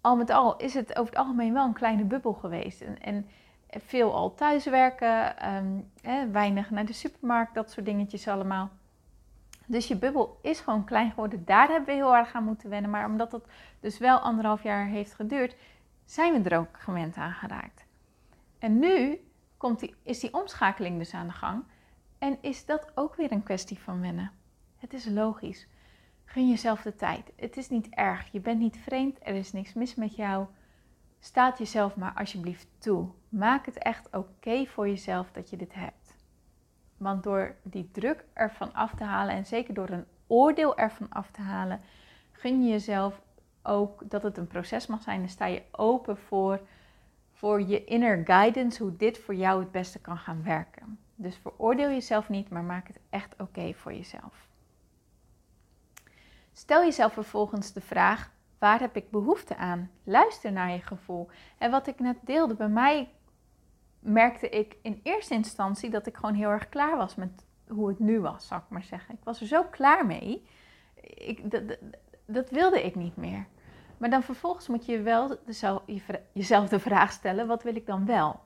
al 0.00 0.16
met 0.16 0.30
al 0.30 0.56
is 0.56 0.74
het 0.74 0.90
over 0.98 1.12
het 1.12 1.22
algemeen 1.22 1.52
wel 1.52 1.66
een 1.66 1.72
kleine 1.72 2.04
bubbel 2.04 2.32
geweest. 2.32 2.80
En, 2.80 3.00
en 3.00 3.26
veel 3.68 4.14
al 4.14 4.34
thuiswerken, 4.34 5.34
um, 5.54 5.90
weinig 6.32 6.70
naar 6.70 6.86
de 6.86 6.92
supermarkt, 6.92 7.54
dat 7.54 7.70
soort 7.70 7.86
dingetjes 7.86 8.28
allemaal. 8.28 8.70
Dus 9.66 9.88
je 9.88 9.96
bubbel 9.96 10.38
is 10.42 10.60
gewoon 10.60 10.84
klein 10.84 11.10
geworden. 11.10 11.44
Daar 11.44 11.68
hebben 11.68 11.86
we 11.86 11.94
heel 11.94 12.16
erg 12.16 12.32
aan 12.32 12.44
moeten 12.44 12.70
wennen. 12.70 12.90
Maar 12.90 13.06
omdat 13.06 13.30
dat 13.30 13.46
dus 13.80 13.98
wel 13.98 14.18
anderhalf 14.18 14.62
jaar 14.62 14.86
heeft 14.86 15.14
geduurd, 15.14 15.56
zijn 16.04 16.42
we 16.42 16.50
er 16.50 16.58
ook 16.58 16.80
gewend 16.80 17.16
aan 17.16 17.32
geraakt. 17.32 17.87
En 18.58 18.78
nu 18.78 19.20
komt 19.56 19.80
die, 19.80 19.94
is 20.02 20.20
die 20.20 20.34
omschakeling 20.34 20.98
dus 20.98 21.14
aan 21.14 21.26
de 21.26 21.32
gang 21.32 21.64
En 22.18 22.38
is 22.40 22.64
dat 22.64 22.92
ook 22.94 23.14
weer 23.14 23.32
een 23.32 23.42
kwestie 23.42 23.78
van 23.78 24.00
wennen? 24.00 24.32
Het 24.76 24.92
is 24.92 25.04
logisch. 25.04 25.66
Gun 26.24 26.48
jezelf 26.48 26.82
de 26.82 26.96
tijd. 26.96 27.32
Het 27.36 27.56
is 27.56 27.68
niet 27.68 27.88
erg. 27.90 28.32
Je 28.32 28.40
bent 28.40 28.58
niet 28.58 28.76
vreemd. 28.76 29.18
Er 29.22 29.34
is 29.34 29.52
niks 29.52 29.72
mis 29.72 29.94
met 29.94 30.16
jou. 30.16 30.46
Staat 31.20 31.58
jezelf 31.58 31.96
maar 31.96 32.14
alsjeblieft 32.14 32.68
toe. 32.78 33.08
Maak 33.28 33.66
het 33.66 33.78
echt 33.78 34.08
oké 34.16 34.66
voor 34.66 34.88
jezelf 34.88 35.30
dat 35.30 35.50
je 35.50 35.56
dit 35.56 35.74
hebt. 35.74 36.16
Want 36.96 37.22
door 37.22 37.56
die 37.62 37.90
druk 37.90 38.24
ervan 38.32 38.72
af 38.72 38.94
te 38.94 39.04
halen 39.04 39.34
en 39.34 39.46
zeker 39.46 39.74
door 39.74 39.88
een 39.88 40.06
oordeel 40.26 40.76
ervan 40.76 41.08
af 41.08 41.30
te 41.30 41.40
halen, 41.40 41.80
gun 42.32 42.62
je 42.64 42.70
jezelf 42.70 43.20
ook 43.62 44.10
dat 44.10 44.22
het 44.22 44.36
een 44.36 44.46
proces 44.46 44.86
mag 44.86 45.02
zijn. 45.02 45.20
Dan 45.20 45.28
sta 45.28 45.46
je 45.46 45.62
open 45.70 46.16
voor, 46.16 46.60
voor 47.38 47.62
je 47.62 47.84
inner 47.84 48.24
guidance, 48.24 48.82
hoe 48.82 48.96
dit 48.96 49.18
voor 49.18 49.34
jou 49.34 49.60
het 49.60 49.70
beste 49.70 49.98
kan 49.98 50.18
gaan 50.18 50.42
werken. 50.42 50.98
Dus 51.14 51.36
veroordeel 51.36 51.88
jezelf 51.88 52.28
niet, 52.28 52.50
maar 52.50 52.62
maak 52.62 52.86
het 52.86 53.00
echt 53.10 53.34
oké 53.38 53.72
voor 53.74 53.92
jezelf. 53.92 54.48
Stel 56.52 56.82
jezelf 56.82 57.12
vervolgens 57.12 57.72
de 57.72 57.80
vraag: 57.80 58.30
waar 58.58 58.80
heb 58.80 58.96
ik 58.96 59.10
behoefte 59.10 59.56
aan? 59.56 59.90
Luister 60.04 60.52
naar 60.52 60.70
je 60.70 60.80
gevoel. 60.80 61.28
En 61.58 61.70
wat 61.70 61.86
ik 61.86 61.98
net 61.98 62.16
deelde, 62.20 62.54
bij 62.54 62.68
mij 62.68 63.08
merkte 63.98 64.48
ik 64.48 64.76
in 64.82 65.00
eerste 65.02 65.34
instantie 65.34 65.90
dat 65.90 66.06
ik 66.06 66.16
gewoon 66.16 66.34
heel 66.34 66.50
erg 66.50 66.68
klaar 66.68 66.96
was 66.96 67.14
met 67.14 67.44
hoe 67.68 67.88
het 67.88 67.98
nu 67.98 68.20
was, 68.20 68.46
zou 68.46 68.60
ik 68.60 68.68
maar 68.68 68.84
zeggen. 68.84 69.14
Ik 69.14 69.24
was 69.24 69.40
er 69.40 69.46
zo 69.46 69.64
klaar 69.64 70.06
mee. 70.06 70.46
Ik, 71.02 71.50
dat, 71.50 71.62
dat, 72.26 72.50
wilde 72.50 72.84
ik 72.84 72.94
niet 72.94 73.16
meer. 73.16 73.46
Maar 73.98 74.10
dan 74.10 74.22
vervolgens 74.22 74.68
moet 74.68 74.86
je 74.86 75.02
wel 75.02 75.36
jezelf 76.32 76.68
de 76.68 76.78
vraag 76.78 77.12
stellen: 77.12 77.46
wat 77.46 77.62
wil 77.62 77.76
ik 77.76 77.86
dan 77.86 78.06
wel? 78.06 78.40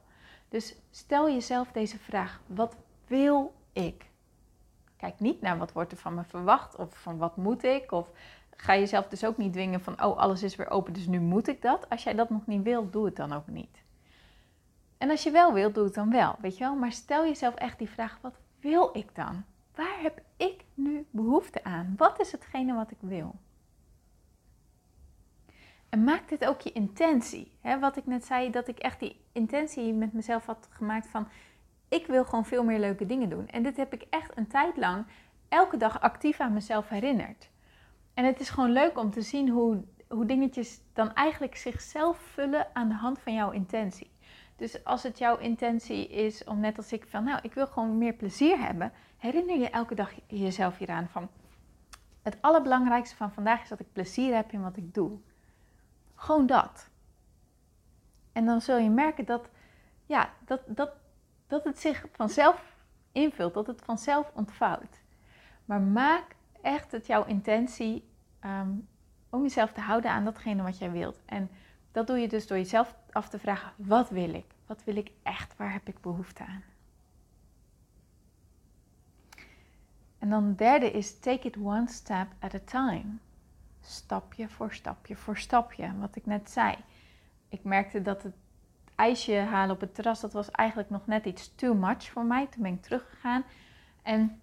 Dus 0.49 0.75
stel 0.91 1.31
jezelf 1.31 1.73
deze 1.73 1.99
vraag: 1.99 2.41
wat 2.47 2.77
wil 3.07 3.55
ik? 3.73 4.11
Kijk 4.97 5.21
niet 5.21 5.41
naar 5.41 5.59
wat 5.59 5.73
wordt 5.73 5.93
er 5.93 5.99
van 5.99 6.15
me 6.15 6.25
verwacht 6.25 6.77
of 6.77 6.95
van 6.95 7.19
wat 7.19 7.37
moet 7.37 7.65
ik. 7.65 7.93
Of 7.93 8.11
ga 8.57 8.77
jezelf 8.77 9.09
dus 9.09 9.25
ook 9.25 9.37
niet 9.37 9.53
dwingen 9.53 9.81
van 9.81 10.05
oh 10.05 10.17
alles 10.17 10.43
is 10.43 10.57
weer 10.57 10.71
open 10.71 10.93
dus 10.93 11.07
nu 11.07 11.21
moet 11.21 11.49
ik 11.49 11.63
dat. 11.63 11.89
Als 11.89 12.03
jij 12.03 12.15
dat 12.15 12.31
nog 12.31 12.47
niet 12.47 12.63
wil, 12.63 12.91
doe 12.91 13.05
het 13.05 13.17
dan 13.17 13.33
ook 13.33 13.47
niet. 13.47 13.83
En 14.99 15.11
als 15.11 15.23
je 15.23 15.31
wel 15.31 15.53
wilt, 15.53 15.75
doe 15.75 15.85
het 15.85 15.95
dan 15.95 16.11
wel, 16.11 16.37
weet 16.41 16.59
je 16.59 16.65
wel. 16.65 16.75
Maar 16.75 16.93
stel 16.93 17.25
jezelf 17.25 17.55
echt 17.55 17.79
die 17.79 17.91
vraag, 17.91 18.19
wat 18.21 18.39
wil 18.61 18.91
ik 18.93 19.15
dan? 19.15 19.45
Waar 19.75 20.01
heb 20.01 20.23
ik 20.37 20.65
nu 20.75 21.07
behoefte 21.11 21.65
aan? 21.65 21.95
Wat 21.97 22.21
is 22.21 22.33
hetgene 22.33 22.75
wat 22.75 22.91
ik 22.91 22.97
wil? 23.01 23.35
En 25.93 26.05
maak 26.05 26.29
dit 26.29 26.45
ook 26.45 26.61
je 26.61 26.73
intentie. 26.73 27.53
Wat 27.81 27.97
ik 27.97 28.07
net 28.07 28.25
zei, 28.25 28.51
dat 28.51 28.69
ik 28.69 28.79
echt 28.79 29.01
die 29.01 29.21
intentie 29.33 29.93
met 29.95 30.13
mezelf 30.13 30.47
had 30.47 30.69
gemaakt 30.71 31.09
van 31.09 31.29
ik 31.89 32.07
wil 32.07 32.25
gewoon 32.25 32.45
veel 32.45 32.65
meer 32.65 32.79
leuke 32.79 33.07
dingen 33.07 33.29
doen. 33.29 33.49
En 33.49 33.63
dit 33.63 33.77
heb 33.77 33.93
ik 33.93 34.07
echt 34.11 34.37
een 34.37 34.47
tijd 34.47 34.77
lang 34.77 35.07
elke 35.49 35.77
dag 35.77 36.01
actief 36.01 36.41
aan 36.41 36.53
mezelf 36.53 36.89
herinnerd. 36.89 37.51
En 38.15 38.25
het 38.25 38.41
is 38.41 38.51
gewoon 38.51 38.73
leuk 38.73 38.99
om 38.99 39.11
te 39.11 39.23
zien 39.23 39.49
hoe, 39.49 39.85
hoe 40.09 40.27
dingetjes 40.27 40.81
dan 40.93 41.15
eigenlijk 41.15 41.57
zichzelf 41.57 42.19
vullen 42.19 42.67
aan 42.73 42.89
de 42.89 42.95
hand 42.95 43.19
van 43.19 43.35
jouw 43.35 43.51
intentie. 43.51 44.11
Dus 44.57 44.85
als 44.85 45.03
het 45.03 45.19
jouw 45.19 45.37
intentie 45.37 46.09
is 46.09 46.45
om 46.45 46.61
net 46.61 46.77
als 46.77 46.93
ik 46.93 47.07
van, 47.09 47.25
nou, 47.25 47.39
ik 47.43 47.55
wil 47.55 47.67
gewoon 47.67 47.99
meer 47.99 48.15
plezier 48.15 48.59
hebben, 48.59 48.93
herinner 49.17 49.59
je 49.59 49.71
elke 49.71 49.95
dag 49.95 50.13
jezelf 50.27 50.79
hieraan 50.79 51.09
van, 51.09 51.29
het 52.23 52.37
allerbelangrijkste 52.41 53.17
van 53.17 53.33
vandaag 53.33 53.63
is 53.63 53.69
dat 53.69 53.81
ik 53.81 53.93
plezier 53.93 54.35
heb 54.35 54.53
in 54.53 54.63
wat 54.63 54.77
ik 54.77 54.95
doe. 54.95 55.19
Gewoon 56.23 56.47
dat. 56.47 56.89
En 58.33 58.45
dan 58.45 58.61
zul 58.61 58.79
je 58.79 58.91
merken 58.91 59.25
dat, 59.25 59.49
ja, 60.07 60.31
dat, 60.45 60.61
dat, 60.67 60.91
dat 61.47 61.65
het 61.65 61.79
zich 61.79 62.07
vanzelf 62.13 62.77
invult, 63.13 63.55
dat 63.55 63.67
het 63.67 63.83
vanzelf 63.85 64.31
ontvouwt. 64.35 65.01
Maar 65.65 65.81
maak 65.81 66.37
echt 66.61 66.93
het 66.93 67.07
jouw 67.07 67.25
intentie 67.25 68.09
ehm, 68.41 68.71
om 69.31 69.43
jezelf 69.43 69.73
te 69.73 69.81
houden 69.81 70.11
aan 70.11 70.25
datgene 70.25 70.63
wat 70.63 70.79
jij 70.79 70.91
wilt. 70.91 71.21
En 71.25 71.51
dat 71.93 72.07
doe 72.07 72.19
je 72.19 72.29
dus 72.29 72.47
door 72.47 72.57
jezelf 72.57 72.97
af 73.11 73.29
te 73.29 73.39
vragen: 73.39 73.73
wat 73.77 74.11
wil 74.11 74.35
ik? 74.35 74.55
Wat 74.67 74.85
wil 74.85 74.97
ik 74.97 75.11
echt? 75.23 75.57
Waar 75.57 75.73
heb 75.73 75.89
ik 75.89 76.01
behoefte 76.01 76.45
aan? 76.45 76.63
En 80.19 80.31
dan 80.31 80.55
derde 80.55 80.91
is 80.91 81.19
take 81.19 81.47
it 81.47 81.57
one 81.57 81.89
step 81.89 82.27
at 82.39 82.55
a 82.55 82.61
time. 82.65 83.19
Stapje 83.83 84.49
voor 84.49 84.73
stapje 84.73 85.17
voor 85.17 85.37
stapje. 85.37 85.93
Wat 85.99 86.17
ik 86.17 86.27
net 86.27 86.51
zei. 86.51 86.77
Ik 87.49 87.65
merkte 87.65 88.03
dat 88.03 88.23
het 88.23 88.35
ijsje 88.95 89.37
halen 89.37 89.75
op 89.75 89.81
het 89.81 89.95
terras, 89.95 90.21
dat 90.21 90.33
was 90.33 90.51
eigenlijk 90.51 90.91
nog 90.91 91.07
net 91.07 91.25
iets 91.25 91.55
too 91.55 91.75
much 91.75 92.05
voor 92.05 92.25
mij. 92.25 92.47
Toen 92.47 92.63
ben 92.63 92.73
ik 92.73 92.83
teruggegaan. 92.83 93.45
En, 94.03 94.41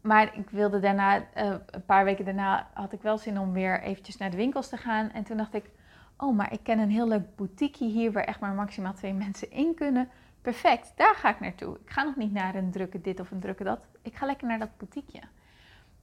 maar 0.00 0.36
ik 0.36 0.50
wilde 0.50 0.80
daarna, 0.80 1.16
uh, 1.16 1.54
een 1.66 1.84
paar 1.84 2.04
weken 2.04 2.24
daarna, 2.24 2.68
had 2.74 2.92
ik 2.92 3.02
wel 3.02 3.18
zin 3.18 3.38
om 3.38 3.52
weer 3.52 3.82
eventjes 3.82 4.16
naar 4.16 4.30
de 4.30 4.36
winkels 4.36 4.68
te 4.68 4.76
gaan. 4.76 5.10
En 5.10 5.24
toen 5.24 5.36
dacht 5.36 5.54
ik, 5.54 5.70
oh, 6.16 6.36
maar 6.36 6.52
ik 6.52 6.62
ken 6.62 6.78
een 6.78 6.90
heel 6.90 7.08
leuk 7.08 7.36
boutiqueje 7.36 7.90
hier 7.90 8.12
waar 8.12 8.24
echt 8.24 8.40
maar 8.40 8.52
maximaal 8.52 8.94
twee 8.94 9.12
mensen 9.24 9.50
in 9.50 9.74
kunnen. 9.74 10.08
Perfect, 10.40 10.92
daar 10.96 11.14
ga 11.14 11.30
ik 11.30 11.40
naartoe. 11.40 11.78
Ik 11.84 11.90
ga 11.90 12.02
nog 12.02 12.16
niet 12.16 12.32
naar 12.32 12.54
een 12.54 12.70
drukke 12.70 13.00
dit 13.00 13.20
of 13.20 13.30
een 13.30 13.40
drukke 13.40 13.64
dat. 13.64 13.86
Ik 14.02 14.16
ga 14.16 14.26
lekker 14.26 14.48
naar 14.48 14.58
dat 14.58 14.76
boutiqueje. 14.76 15.22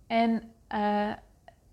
En 0.08 0.52
uh, 0.76 1.14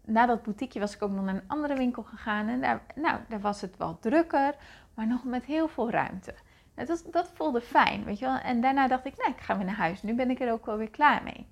na 0.09 0.27
dat 0.27 0.43
boutiqueje 0.43 0.81
was 0.81 0.95
ik 0.95 1.03
ook 1.03 1.11
nog 1.11 1.25
naar 1.25 1.35
een 1.35 1.49
andere 1.49 1.77
winkel 1.77 2.03
gegaan. 2.03 2.49
En 2.49 2.61
daar, 2.61 2.81
nou, 2.95 3.19
daar 3.29 3.41
was 3.41 3.61
het 3.61 3.77
wel 3.77 3.99
drukker, 3.99 4.55
maar 4.95 5.07
nog 5.07 5.25
met 5.25 5.45
heel 5.45 5.69
veel 5.69 5.91
ruimte. 5.91 6.35
Dat, 6.75 7.05
dat 7.11 7.31
voelde 7.35 7.61
fijn, 7.61 8.05
weet 8.05 8.19
je 8.19 8.25
wel. 8.25 8.39
En 8.39 8.61
daarna 8.61 8.89
dacht 8.89 9.05
ik, 9.05 9.17
nee, 9.17 9.35
ik 9.35 9.41
ga 9.41 9.57
weer 9.57 9.67
naar 9.67 9.75
huis. 9.75 10.03
Nu 10.03 10.15
ben 10.15 10.31
ik 10.31 10.41
er 10.41 10.53
ook 10.53 10.67
wel 10.67 10.77
weer 10.77 10.91
klaar 10.91 11.23
mee. 11.23 11.47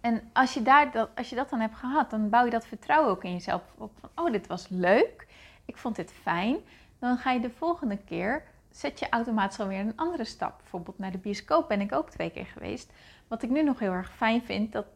En 0.00 0.30
als 0.32 0.54
je, 0.54 0.62
daar 0.62 0.92
dat, 0.92 1.10
als 1.14 1.28
je 1.28 1.36
dat 1.36 1.50
dan 1.50 1.60
hebt 1.60 1.76
gehad, 1.76 2.10
dan 2.10 2.28
bouw 2.28 2.44
je 2.44 2.50
dat 2.50 2.66
vertrouwen 2.66 3.10
ook 3.10 3.24
in 3.24 3.32
jezelf 3.32 3.62
op. 3.78 3.92
Van, 4.00 4.10
oh, 4.14 4.32
dit 4.32 4.46
was 4.46 4.68
leuk. 4.68 5.26
Ik 5.64 5.76
vond 5.76 5.96
dit 5.96 6.12
fijn. 6.12 6.56
Dan 6.98 7.16
ga 7.16 7.30
je 7.30 7.40
de 7.40 7.50
volgende 7.50 7.96
keer, 7.96 8.42
zet 8.70 8.98
je 8.98 9.08
automatisch 9.08 9.60
alweer 9.60 9.80
een 9.80 9.96
andere 9.96 10.24
stap. 10.24 10.58
Bijvoorbeeld 10.58 10.98
naar 10.98 11.10
de 11.10 11.18
bioscoop 11.18 11.68
ben 11.68 11.80
ik 11.80 11.94
ook 11.94 12.10
twee 12.10 12.30
keer 12.30 12.46
geweest. 12.46 12.92
Wat 13.28 13.42
ik 13.42 13.50
nu 13.50 13.62
nog 13.62 13.78
heel 13.78 13.92
erg 13.92 14.12
fijn 14.12 14.42
vind, 14.42 14.72
dat 14.72 14.86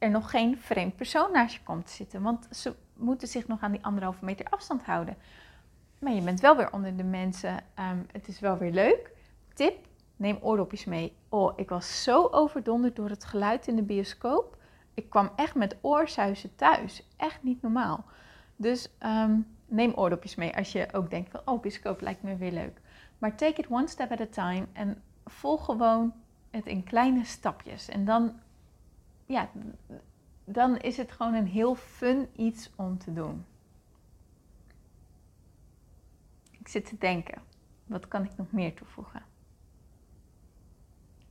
er 0.00 0.10
nog 0.10 0.30
geen 0.30 0.58
vreemd 0.58 0.96
persoon 0.96 1.32
naast 1.32 1.54
je 1.54 1.62
komt 1.62 1.86
te 1.86 1.92
zitten. 1.92 2.22
Want 2.22 2.48
ze 2.50 2.74
moeten 2.96 3.28
zich 3.28 3.46
nog 3.46 3.60
aan 3.60 3.72
die 3.72 3.84
anderhalve 3.84 4.24
meter 4.24 4.46
afstand 4.50 4.84
houden. 4.84 5.16
Maar 5.98 6.12
je 6.12 6.22
bent 6.22 6.40
wel 6.40 6.56
weer 6.56 6.72
onder 6.72 6.96
de 6.96 7.04
mensen. 7.04 7.60
Ehm, 7.74 7.98
het 8.12 8.28
is 8.28 8.40
wel 8.40 8.58
weer 8.58 8.72
leuk. 8.72 9.10
Tip: 9.54 9.86
neem 10.16 10.38
oordopjes 10.40 10.84
mee. 10.84 11.16
Oh, 11.28 11.52
ik 11.56 11.68
was 11.68 12.02
zo 12.02 12.28
overdonderd 12.30 12.96
door 12.96 13.08
het 13.08 13.24
geluid 13.24 13.66
in 13.66 13.76
de 13.76 13.82
bioscoop. 13.82 14.56
Ik 14.94 15.10
kwam 15.10 15.30
echt 15.36 15.54
met 15.54 15.76
oorzuizen 15.80 16.56
thuis. 16.56 17.08
Echt 17.16 17.42
niet 17.42 17.62
normaal. 17.62 18.04
Dus 18.56 18.88
ehm, 18.98 19.38
neem 19.66 19.92
oordopjes 19.94 20.34
mee 20.34 20.56
als 20.56 20.72
je 20.72 20.88
ook 20.92 21.10
denkt 21.10 21.30
van, 21.30 21.40
oh, 21.44 21.60
bioscoop 21.60 22.00
lijkt 22.00 22.22
me 22.22 22.36
weer 22.36 22.52
leuk. 22.52 22.80
Maar 23.18 23.36
take 23.36 23.60
it 23.60 23.70
one 23.70 23.88
step 23.88 24.10
at 24.10 24.20
a 24.20 24.26
time 24.26 24.66
en 24.72 25.02
volg 25.24 25.64
gewoon 25.64 26.12
het 26.50 26.66
in 26.66 26.84
kleine 26.84 27.24
stapjes. 27.24 27.88
En 27.88 28.04
dan 28.04 28.40
ja, 29.30 29.50
dan 30.44 30.76
is 30.76 30.96
het 30.96 31.12
gewoon 31.12 31.34
een 31.34 31.46
heel 31.46 31.74
fun 31.74 32.28
iets 32.36 32.70
om 32.76 32.98
te 32.98 33.12
doen. 33.12 33.44
Ik 36.50 36.68
zit 36.68 36.86
te 36.86 36.96
denken, 36.98 37.42
wat 37.86 38.08
kan 38.08 38.24
ik 38.24 38.36
nog 38.36 38.52
meer 38.52 38.74
toevoegen? 38.74 39.22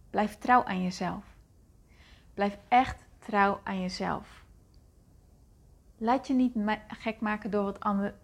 Blijf 0.09 0.37
trouw 0.37 0.63
aan 0.63 0.83
jezelf. 0.83 1.23
Blijf 2.33 2.57
echt 2.67 3.05
trouw 3.17 3.61
aan 3.63 3.81
jezelf. 3.81 4.43
Laat 5.97 6.27
je 6.27 6.33
niet 6.33 6.53
gek 6.87 7.19
maken 7.19 7.51
door 7.51 7.63
wat 7.63 7.79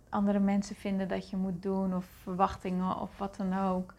andere, 0.09 0.39
mensen 0.39 0.75
vinden 0.75 1.07
dat 1.07 1.29
je 1.29 1.37
moet 1.37 1.61
doen, 1.61 1.95
of 1.95 2.05
verwachtingen 2.05 2.99
of 2.99 3.17
wat 3.17 3.35
dan 3.35 3.57
ook. 3.57 3.93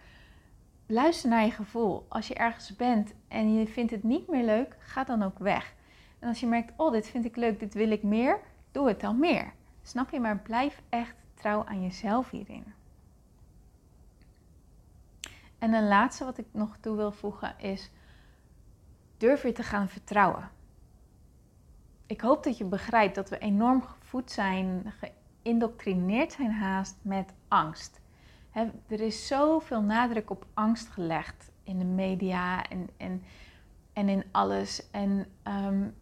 Luister 0.88 1.30
naar 1.30 1.44
je 1.44 1.50
gevoel. 1.50 2.06
Als 2.08 2.28
je 2.28 2.34
ergens 2.34 2.76
bent 2.76 3.14
en 3.28 3.54
je 3.54 3.66
vindt 3.66 3.90
het 3.90 4.02
niet 4.02 4.28
meer 4.28 4.44
leuk, 4.44 4.76
ga 4.78 5.04
dan 5.04 5.22
ook 5.22 5.38
weg. 5.38 5.74
En 6.18 6.28
als 6.28 6.40
je 6.40 6.46
merkt, 6.46 6.72
oh, 6.76 6.92
dit 6.92 7.08
vind 7.08 7.24
ik 7.24 7.36
leuk, 7.36 7.60
dit 7.60 7.74
wil 7.74 7.90
ik 7.90 8.02
meer, 8.02 8.40
doe 8.72 8.88
het 8.88 9.00
dan 9.00 9.18
meer. 9.18 9.52
Snap 9.82 10.10
je? 10.10 10.20
Maar 10.20 10.38
blijf 10.38 10.82
echt 10.88 11.14
trouw 11.34 11.64
aan 11.64 11.82
jezelf 11.82 12.30
hierin. 12.30 12.74
En 15.58 15.72
een 15.72 15.88
laatste 15.88 16.24
wat 16.24 16.38
ik 16.38 16.46
nog 16.50 16.76
toe 16.80 16.96
wil 16.96 17.12
voegen 17.12 17.58
is: 17.58 17.90
durf 19.16 19.42
je 19.42 19.52
te 19.52 19.62
gaan 19.62 19.88
vertrouwen. 19.88 20.50
Ik 22.06 22.20
hoop 22.20 22.44
dat 22.44 22.58
je 22.58 22.64
begrijpt 22.64 23.14
dat 23.14 23.28
we 23.28 23.38
enorm 23.38 23.82
gevoed 23.82 24.30
zijn, 24.30 24.92
geïndoctrineerd 25.42 26.32
zijn 26.32 26.52
haast 26.52 26.96
met 27.02 27.32
angst 27.48 28.00
er 28.86 29.00
is 29.00 29.26
zoveel 29.26 29.82
nadruk 29.82 30.30
op 30.30 30.46
angst 30.54 30.88
gelegd 30.88 31.50
in 31.62 31.78
de 31.78 31.84
media 31.84 32.68
en, 32.68 32.88
en, 32.96 33.22
en 33.92 34.08
in 34.08 34.24
alles. 34.30 34.90
En 34.90 35.26
um, 35.44 35.94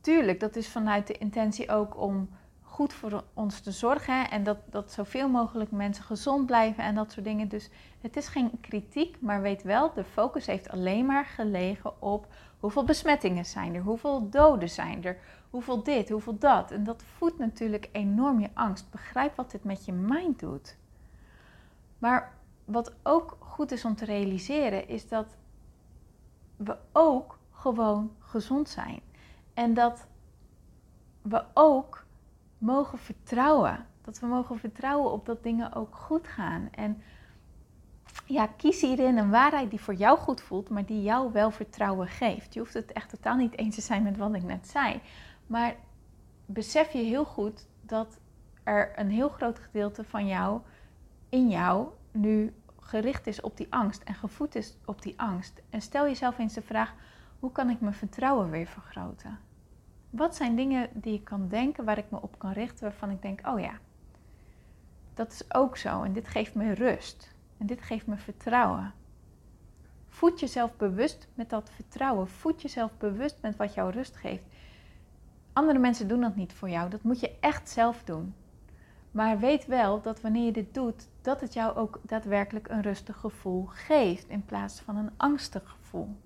tuurlijk, 0.00 0.40
dat 0.40 0.56
is 0.56 0.68
vanuit 0.68 1.06
de 1.06 1.18
intentie 1.18 1.70
ook 1.70 2.00
om 2.00 2.28
goed 2.62 2.92
voor 2.92 3.24
ons 3.34 3.60
te 3.60 3.70
zorgen 3.70 4.30
en 4.30 4.42
dat, 4.42 4.58
dat 4.70 4.92
zoveel 4.92 5.28
mogelijk 5.28 5.70
mensen 5.70 6.04
gezond 6.04 6.46
blijven 6.46 6.84
en 6.84 6.94
dat 6.94 7.12
soort 7.12 7.24
dingen. 7.24 7.48
Dus 7.48 7.70
het 8.00 8.16
is 8.16 8.28
geen 8.28 8.60
kritiek, 8.60 9.20
maar 9.20 9.42
weet 9.42 9.62
wel, 9.62 9.92
de 9.92 10.04
focus 10.04 10.46
heeft 10.46 10.70
alleen 10.70 11.06
maar 11.06 11.24
gelegen 11.24 12.02
op 12.02 12.26
hoeveel 12.58 12.84
besmettingen 12.84 13.46
zijn 13.46 13.74
er, 13.74 13.82
hoeveel 13.82 14.30
doden 14.30 14.70
zijn 14.70 15.04
er, 15.04 15.18
hoeveel 15.50 15.82
dit, 15.82 16.08
hoeveel 16.08 16.38
dat. 16.38 16.70
En 16.70 16.84
dat 16.84 17.02
voedt 17.16 17.38
natuurlijk 17.38 17.88
enorm 17.92 18.40
je 18.40 18.48
angst. 18.54 18.90
Begrijp 18.90 19.36
wat 19.36 19.50
dit 19.50 19.64
met 19.64 19.84
je 19.84 19.92
mind 19.92 20.40
doet. 20.40 20.76
Maar 22.04 22.32
wat 22.64 22.92
ook 23.02 23.36
goed 23.38 23.72
is 23.72 23.84
om 23.84 23.96
te 23.96 24.04
realiseren, 24.04 24.88
is 24.88 25.08
dat 25.08 25.36
we 26.56 26.76
ook 26.92 27.38
gewoon 27.50 28.10
gezond 28.18 28.68
zijn. 28.68 29.00
En 29.54 29.74
dat 29.74 30.06
we 31.22 31.44
ook 31.54 32.04
mogen 32.58 32.98
vertrouwen. 32.98 33.86
Dat 34.02 34.18
we 34.18 34.26
mogen 34.26 34.58
vertrouwen 34.58 35.12
op 35.12 35.26
dat 35.26 35.42
dingen 35.42 35.72
ook 35.72 35.94
goed 35.94 36.28
gaan. 36.28 36.68
En 36.70 37.02
ja, 38.26 38.46
kies 38.46 38.80
hierin 38.80 39.18
een 39.18 39.30
waarheid 39.30 39.70
die 39.70 39.80
voor 39.80 39.94
jou 39.94 40.18
goed 40.18 40.40
voelt, 40.40 40.68
maar 40.68 40.86
die 40.86 41.02
jou 41.02 41.32
wel 41.32 41.50
vertrouwen 41.50 42.08
geeft. 42.08 42.54
Je 42.54 42.60
hoeft 42.60 42.74
het 42.74 42.92
echt 42.92 43.10
totaal 43.10 43.36
niet 43.36 43.58
eens 43.58 43.74
te 43.74 43.80
zijn 43.80 44.02
met 44.02 44.16
wat 44.16 44.34
ik 44.34 44.42
net 44.42 44.68
zei. 44.68 45.00
Maar 45.46 45.76
besef 46.46 46.92
je 46.92 46.98
heel 46.98 47.24
goed 47.24 47.66
dat 47.80 48.18
er 48.62 48.92
een 48.98 49.10
heel 49.10 49.28
groot 49.28 49.58
gedeelte 49.58 50.04
van 50.04 50.26
jou, 50.26 50.60
in 51.34 51.48
jou, 51.48 51.88
nu 52.10 52.52
gericht 52.80 53.26
is 53.26 53.40
op 53.40 53.56
die 53.56 53.66
angst 53.70 54.02
en 54.02 54.14
gevoed 54.14 54.54
is 54.54 54.76
op 54.84 55.02
die 55.02 55.14
angst. 55.20 55.62
En 55.70 55.80
stel 55.80 56.04
jezelf 56.04 56.38
eens 56.38 56.54
de 56.54 56.62
vraag: 56.62 56.94
hoe 57.38 57.52
kan 57.52 57.70
ik 57.70 57.80
mijn 57.80 57.94
vertrouwen 57.94 58.50
weer 58.50 58.66
vergroten? 58.66 59.38
Wat 60.10 60.36
zijn 60.36 60.56
dingen 60.56 60.88
die 60.92 61.14
ik 61.14 61.24
kan 61.24 61.48
denken 61.48 61.84
waar 61.84 61.98
ik 61.98 62.10
me 62.10 62.22
op 62.22 62.38
kan 62.38 62.52
richten 62.52 62.82
waarvan 62.82 63.10
ik 63.10 63.22
denk: 63.22 63.46
oh 63.46 63.60
ja, 63.60 63.78
dat 65.14 65.32
is 65.32 65.54
ook 65.54 65.76
zo 65.76 66.02
en 66.02 66.12
dit 66.12 66.28
geeft 66.28 66.54
me 66.54 66.74
rust 66.74 67.34
en 67.58 67.66
dit 67.66 67.82
geeft 67.82 68.06
me 68.06 68.16
vertrouwen. 68.16 68.92
Voed 70.08 70.40
jezelf 70.40 70.76
bewust 70.76 71.28
met 71.34 71.50
dat 71.50 71.70
vertrouwen. 71.70 72.28
Voed 72.28 72.62
jezelf 72.62 72.96
bewust 72.98 73.36
met 73.40 73.56
wat 73.56 73.74
jou 73.74 73.90
rust 73.90 74.16
geeft. 74.16 74.44
Andere 75.52 75.78
mensen 75.78 76.08
doen 76.08 76.20
dat 76.20 76.36
niet 76.36 76.52
voor 76.52 76.70
jou. 76.70 76.90
Dat 76.90 77.02
moet 77.02 77.20
je 77.20 77.36
echt 77.40 77.68
zelf 77.68 78.04
doen. 78.04 78.34
Maar 79.10 79.38
weet 79.38 79.66
wel 79.66 80.00
dat 80.02 80.20
wanneer 80.20 80.44
je 80.44 80.52
dit 80.52 80.74
doet, 80.74 81.08
dat 81.24 81.40
het 81.40 81.52
jou 81.52 81.76
ook 81.76 82.00
daadwerkelijk 82.02 82.68
een 82.68 82.82
rustig 82.82 83.16
gevoel 83.16 83.66
geeft 83.66 84.28
in 84.28 84.44
plaats 84.44 84.80
van 84.80 84.96
een 84.96 85.10
angstig 85.16 85.68
gevoel. 85.68 86.16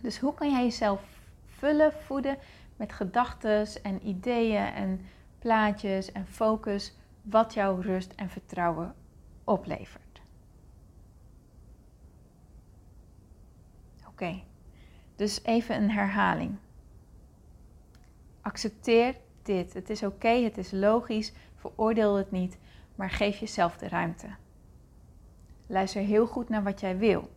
Dus 0.00 0.18
hoe 0.18 0.34
kan 0.34 0.50
jij 0.50 0.62
jezelf 0.62 1.02
vullen, 1.46 1.92
voeden 1.92 2.38
met 2.76 2.92
gedachten 2.92 3.66
en 3.82 4.06
ideeën 4.06 4.64
en 4.64 5.00
plaatjes 5.38 6.12
en 6.12 6.26
focus 6.26 6.94
wat 7.22 7.54
jouw 7.54 7.80
rust 7.80 8.12
en 8.12 8.30
vertrouwen 8.30 8.94
oplevert? 9.44 10.20
Oké, 14.08 14.42
dus 15.16 15.42
even 15.42 15.82
een 15.82 15.90
herhaling. 15.90 16.56
Accepteer 18.40 19.16
dit. 19.42 19.72
Het 19.72 19.90
is 19.90 20.02
oké, 20.02 20.28
het 20.28 20.58
is 20.58 20.70
logisch, 20.70 21.32
veroordeel 21.56 22.14
het 22.16 22.30
niet, 22.30 22.58
maar 23.00 23.10
geef 23.10 23.38
jezelf 23.38 23.76
de 23.76 23.88
ruimte. 23.88 24.28
Luister 25.66 26.02
heel 26.02 26.26
goed 26.26 26.48
naar 26.48 26.62
wat 26.62 26.80
jij 26.80 26.98
wil. 26.98 27.30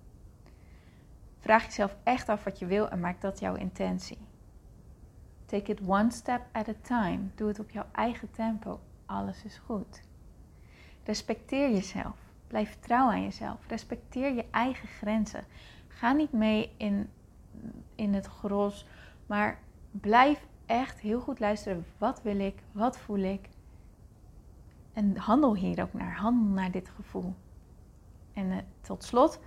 Vraag 1.39 1.65
jezelf 1.65 1.95
echt 2.03 2.29
af 2.29 2.43
wat 2.43 2.59
je 2.59 2.65
wil 2.65 2.89
en 2.89 2.99
maak 2.99 3.21
dat 3.21 3.39
jouw 3.39 3.55
intentie. 3.55 4.17
Take 5.45 5.71
it 5.71 5.79
one 5.85 6.11
step 6.11 6.41
at 6.51 6.67
a 6.67 6.73
time. 6.81 7.19
Doe 7.35 7.47
het 7.47 7.59
op 7.59 7.69
jouw 7.69 7.85
eigen 7.91 8.31
tempo. 8.31 8.79
Alles 9.05 9.43
is 9.43 9.57
goed. 9.57 10.01
Respecteer 11.03 11.71
jezelf. 11.71 12.17
Blijf 12.47 12.77
trouw 12.79 13.09
aan 13.09 13.23
jezelf. 13.23 13.67
Respecteer 13.67 14.33
je 14.33 14.45
eigen 14.51 14.87
grenzen. 14.87 15.43
Ga 15.87 16.11
niet 16.11 16.31
mee 16.31 16.73
in, 16.77 17.09
in 17.95 18.13
het 18.13 18.25
gros, 18.25 18.85
maar 19.25 19.59
blijf 19.91 20.47
echt 20.65 20.99
heel 20.99 21.19
goed 21.19 21.39
luisteren. 21.39 21.85
Wat 21.97 22.21
wil 22.21 22.39
ik? 22.39 22.55
Wat 22.71 22.97
voel 22.97 23.19
ik? 23.19 23.49
En 24.93 25.17
handel 25.17 25.55
hier 25.55 25.81
ook 25.81 25.93
naar. 25.93 26.15
Handel 26.15 26.53
naar 26.53 26.71
dit 26.71 26.89
gevoel. 26.89 27.33
En 28.33 28.45
uh, 28.45 28.57
tot 28.81 29.03
slot, 29.03 29.39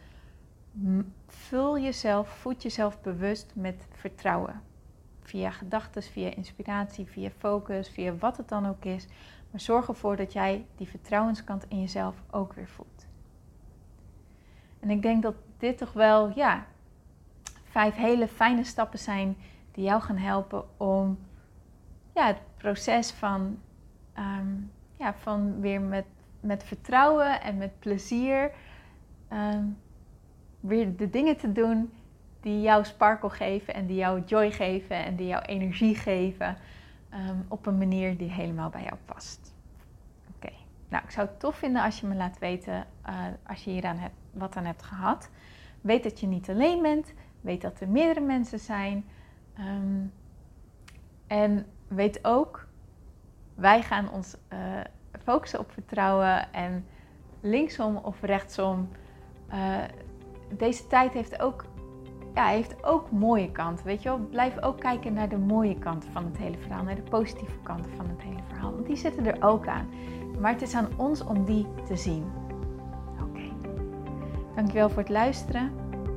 vul 1.26 1.78
jezelf, 1.78 2.28
voed 2.28 2.62
jezelf 2.62 3.00
bewust 3.00 3.52
met 3.54 3.87
vertrouwen. 3.92 4.62
Via 5.22 5.50
gedachten, 5.50 6.02
via 6.02 6.35
inspiratie, 6.35 7.06
via 7.06 7.30
focus, 7.30 7.88
via 7.88 8.16
wat 8.16 8.37
het 8.37 8.48
dan 8.48 8.66
ook 8.66 8.85
is. 8.85 9.06
Maar 9.50 9.61
zorg 9.61 9.88
ervoor 9.88 10.16
dat 10.16 10.32
jij 10.32 10.66
die 10.76 10.88
vertrouwenskant 10.88 11.64
in 11.68 11.80
jezelf 11.80 12.22
ook 12.30 12.52
weer 12.52 12.68
voedt. 12.68 13.09
En 14.80 14.90
ik 14.90 15.02
denk 15.02 15.22
dat 15.22 15.35
dit 15.59 15.78
toch 15.78 15.92
wel, 15.92 16.32
ja, 16.35 16.66
vijf 17.64 17.94
hele 17.94 18.28
fijne 18.28 18.64
stappen 18.64 18.98
zijn 18.98 19.37
die 19.72 19.85
jou 19.85 20.02
gaan 20.02 20.16
helpen 20.16 20.64
om 20.78 21.18
ja, 22.14 22.26
het 22.26 22.40
proces 22.56 23.11
van, 23.11 23.59
ehm, 24.12 24.54
ja, 24.96 25.14
van 25.14 25.61
weer 25.61 25.80
met, 25.80 26.06
met 26.40 26.64
vertrouwen 26.64 27.42
en 27.42 27.56
met 27.56 27.78
plezier 27.78 28.50
ehm, 29.28 29.64
weer 30.61 30.96
de 30.96 31.11
dingen 31.11 31.37
te 31.37 31.52
doen 31.52 31.92
die 32.40 32.61
jou 32.61 32.85
sparkle 32.85 33.30
geven 33.30 33.74
en 33.74 33.87
die 33.87 33.96
jou 33.96 34.22
joy 34.26 34.50
geven 34.50 35.04
en 35.04 35.16
die 35.16 35.26
jou 35.26 35.42
energie 35.42 35.94
geven 35.94 36.56
ehm, 37.11 37.37
op 37.48 37.66
een 37.66 37.78
manier 37.78 38.16
die 38.16 38.30
helemaal 38.30 38.70
bij 38.70 38.82
jou 38.82 38.96
past. 39.04 39.54
Oké, 40.37 40.52
nou 40.88 41.04
ik 41.04 41.11
zou 41.11 41.26
het 41.26 41.40
tof 41.40 41.56
vinden 41.56 41.82
als 41.82 42.00
je 42.00 42.06
me 42.06 42.14
laat 42.14 42.38
weten 42.38 42.87
uh, 43.09 43.24
als 43.46 43.64
je 43.64 43.70
hier 43.70 44.00
hebt, 44.00 44.14
wat 44.32 44.56
aan 44.56 44.64
hebt 44.64 44.82
gehad. 44.82 45.30
Weet 45.80 46.02
dat 46.02 46.20
je 46.20 46.26
niet 46.26 46.50
alleen 46.50 46.82
bent, 46.82 47.14
weet 47.40 47.61
dat 47.61 47.80
er 47.80 47.88
meerdere 47.88 48.26
mensen 48.26 48.59
zijn. 48.59 49.04
Um, 49.59 50.12
en 51.26 51.66
weet 51.88 52.24
ook, 52.24 52.65
wij 53.56 53.82
gaan 53.82 54.10
ons 54.10 54.36
uh, 54.52 54.58
focussen 55.22 55.58
op 55.58 55.70
vertrouwen 55.72 56.52
en 56.52 56.86
linksom 57.40 57.96
of 57.96 58.22
rechtsom. 58.22 58.88
Uh, 59.48 59.76
deze 60.56 60.86
tijd 60.86 61.12
heeft 61.12 61.40
ook, 61.40 61.64
ja, 62.34 62.46
heeft 62.46 62.84
ook 62.84 63.10
mooie 63.10 63.52
kanten. 63.52 63.86
Weet 63.86 64.02
je 64.02 64.08
wel, 64.08 64.18
blijf 64.18 64.62
ook 64.62 64.80
kijken 64.80 65.12
naar 65.12 65.28
de 65.28 65.38
mooie 65.38 65.78
kanten 65.78 66.12
van 66.12 66.24
het 66.24 66.36
hele 66.36 66.58
verhaal, 66.58 66.82
naar 66.82 66.94
de 66.94 67.02
positieve 67.02 67.58
kanten 67.62 67.90
van 67.96 68.08
het 68.08 68.22
hele 68.22 68.42
verhaal. 68.48 68.72
Want 68.72 68.86
die 68.86 68.96
zitten 68.96 69.26
er 69.26 69.42
ook 69.42 69.66
aan. 69.66 69.88
Maar 70.40 70.52
het 70.52 70.62
is 70.62 70.74
aan 70.74 70.88
ons 70.96 71.24
om 71.24 71.44
die 71.44 71.66
te 71.86 71.96
zien. 71.96 72.24
Oké. 73.22 73.42
Dankjewel 74.54 74.88
voor 74.88 75.02
het 75.02 75.08
luisteren. 75.08 75.72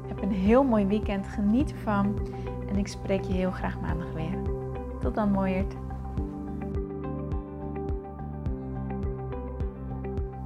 Heb 0.08 0.22
een 0.22 0.32
heel 0.32 0.64
mooi 0.64 0.86
weekend. 0.86 1.28
Geniet 1.28 1.72
ervan. 1.72 2.20
En 2.70 2.78
ik 2.78 2.88
spreek 2.88 3.24
je 3.24 3.34
heel 3.34 3.52
graag 3.52 3.80
maandag 3.80 4.12
weer. 4.12 4.38
Tot 5.00 5.16
dan, 5.16 5.32
mooiert. 5.32 5.76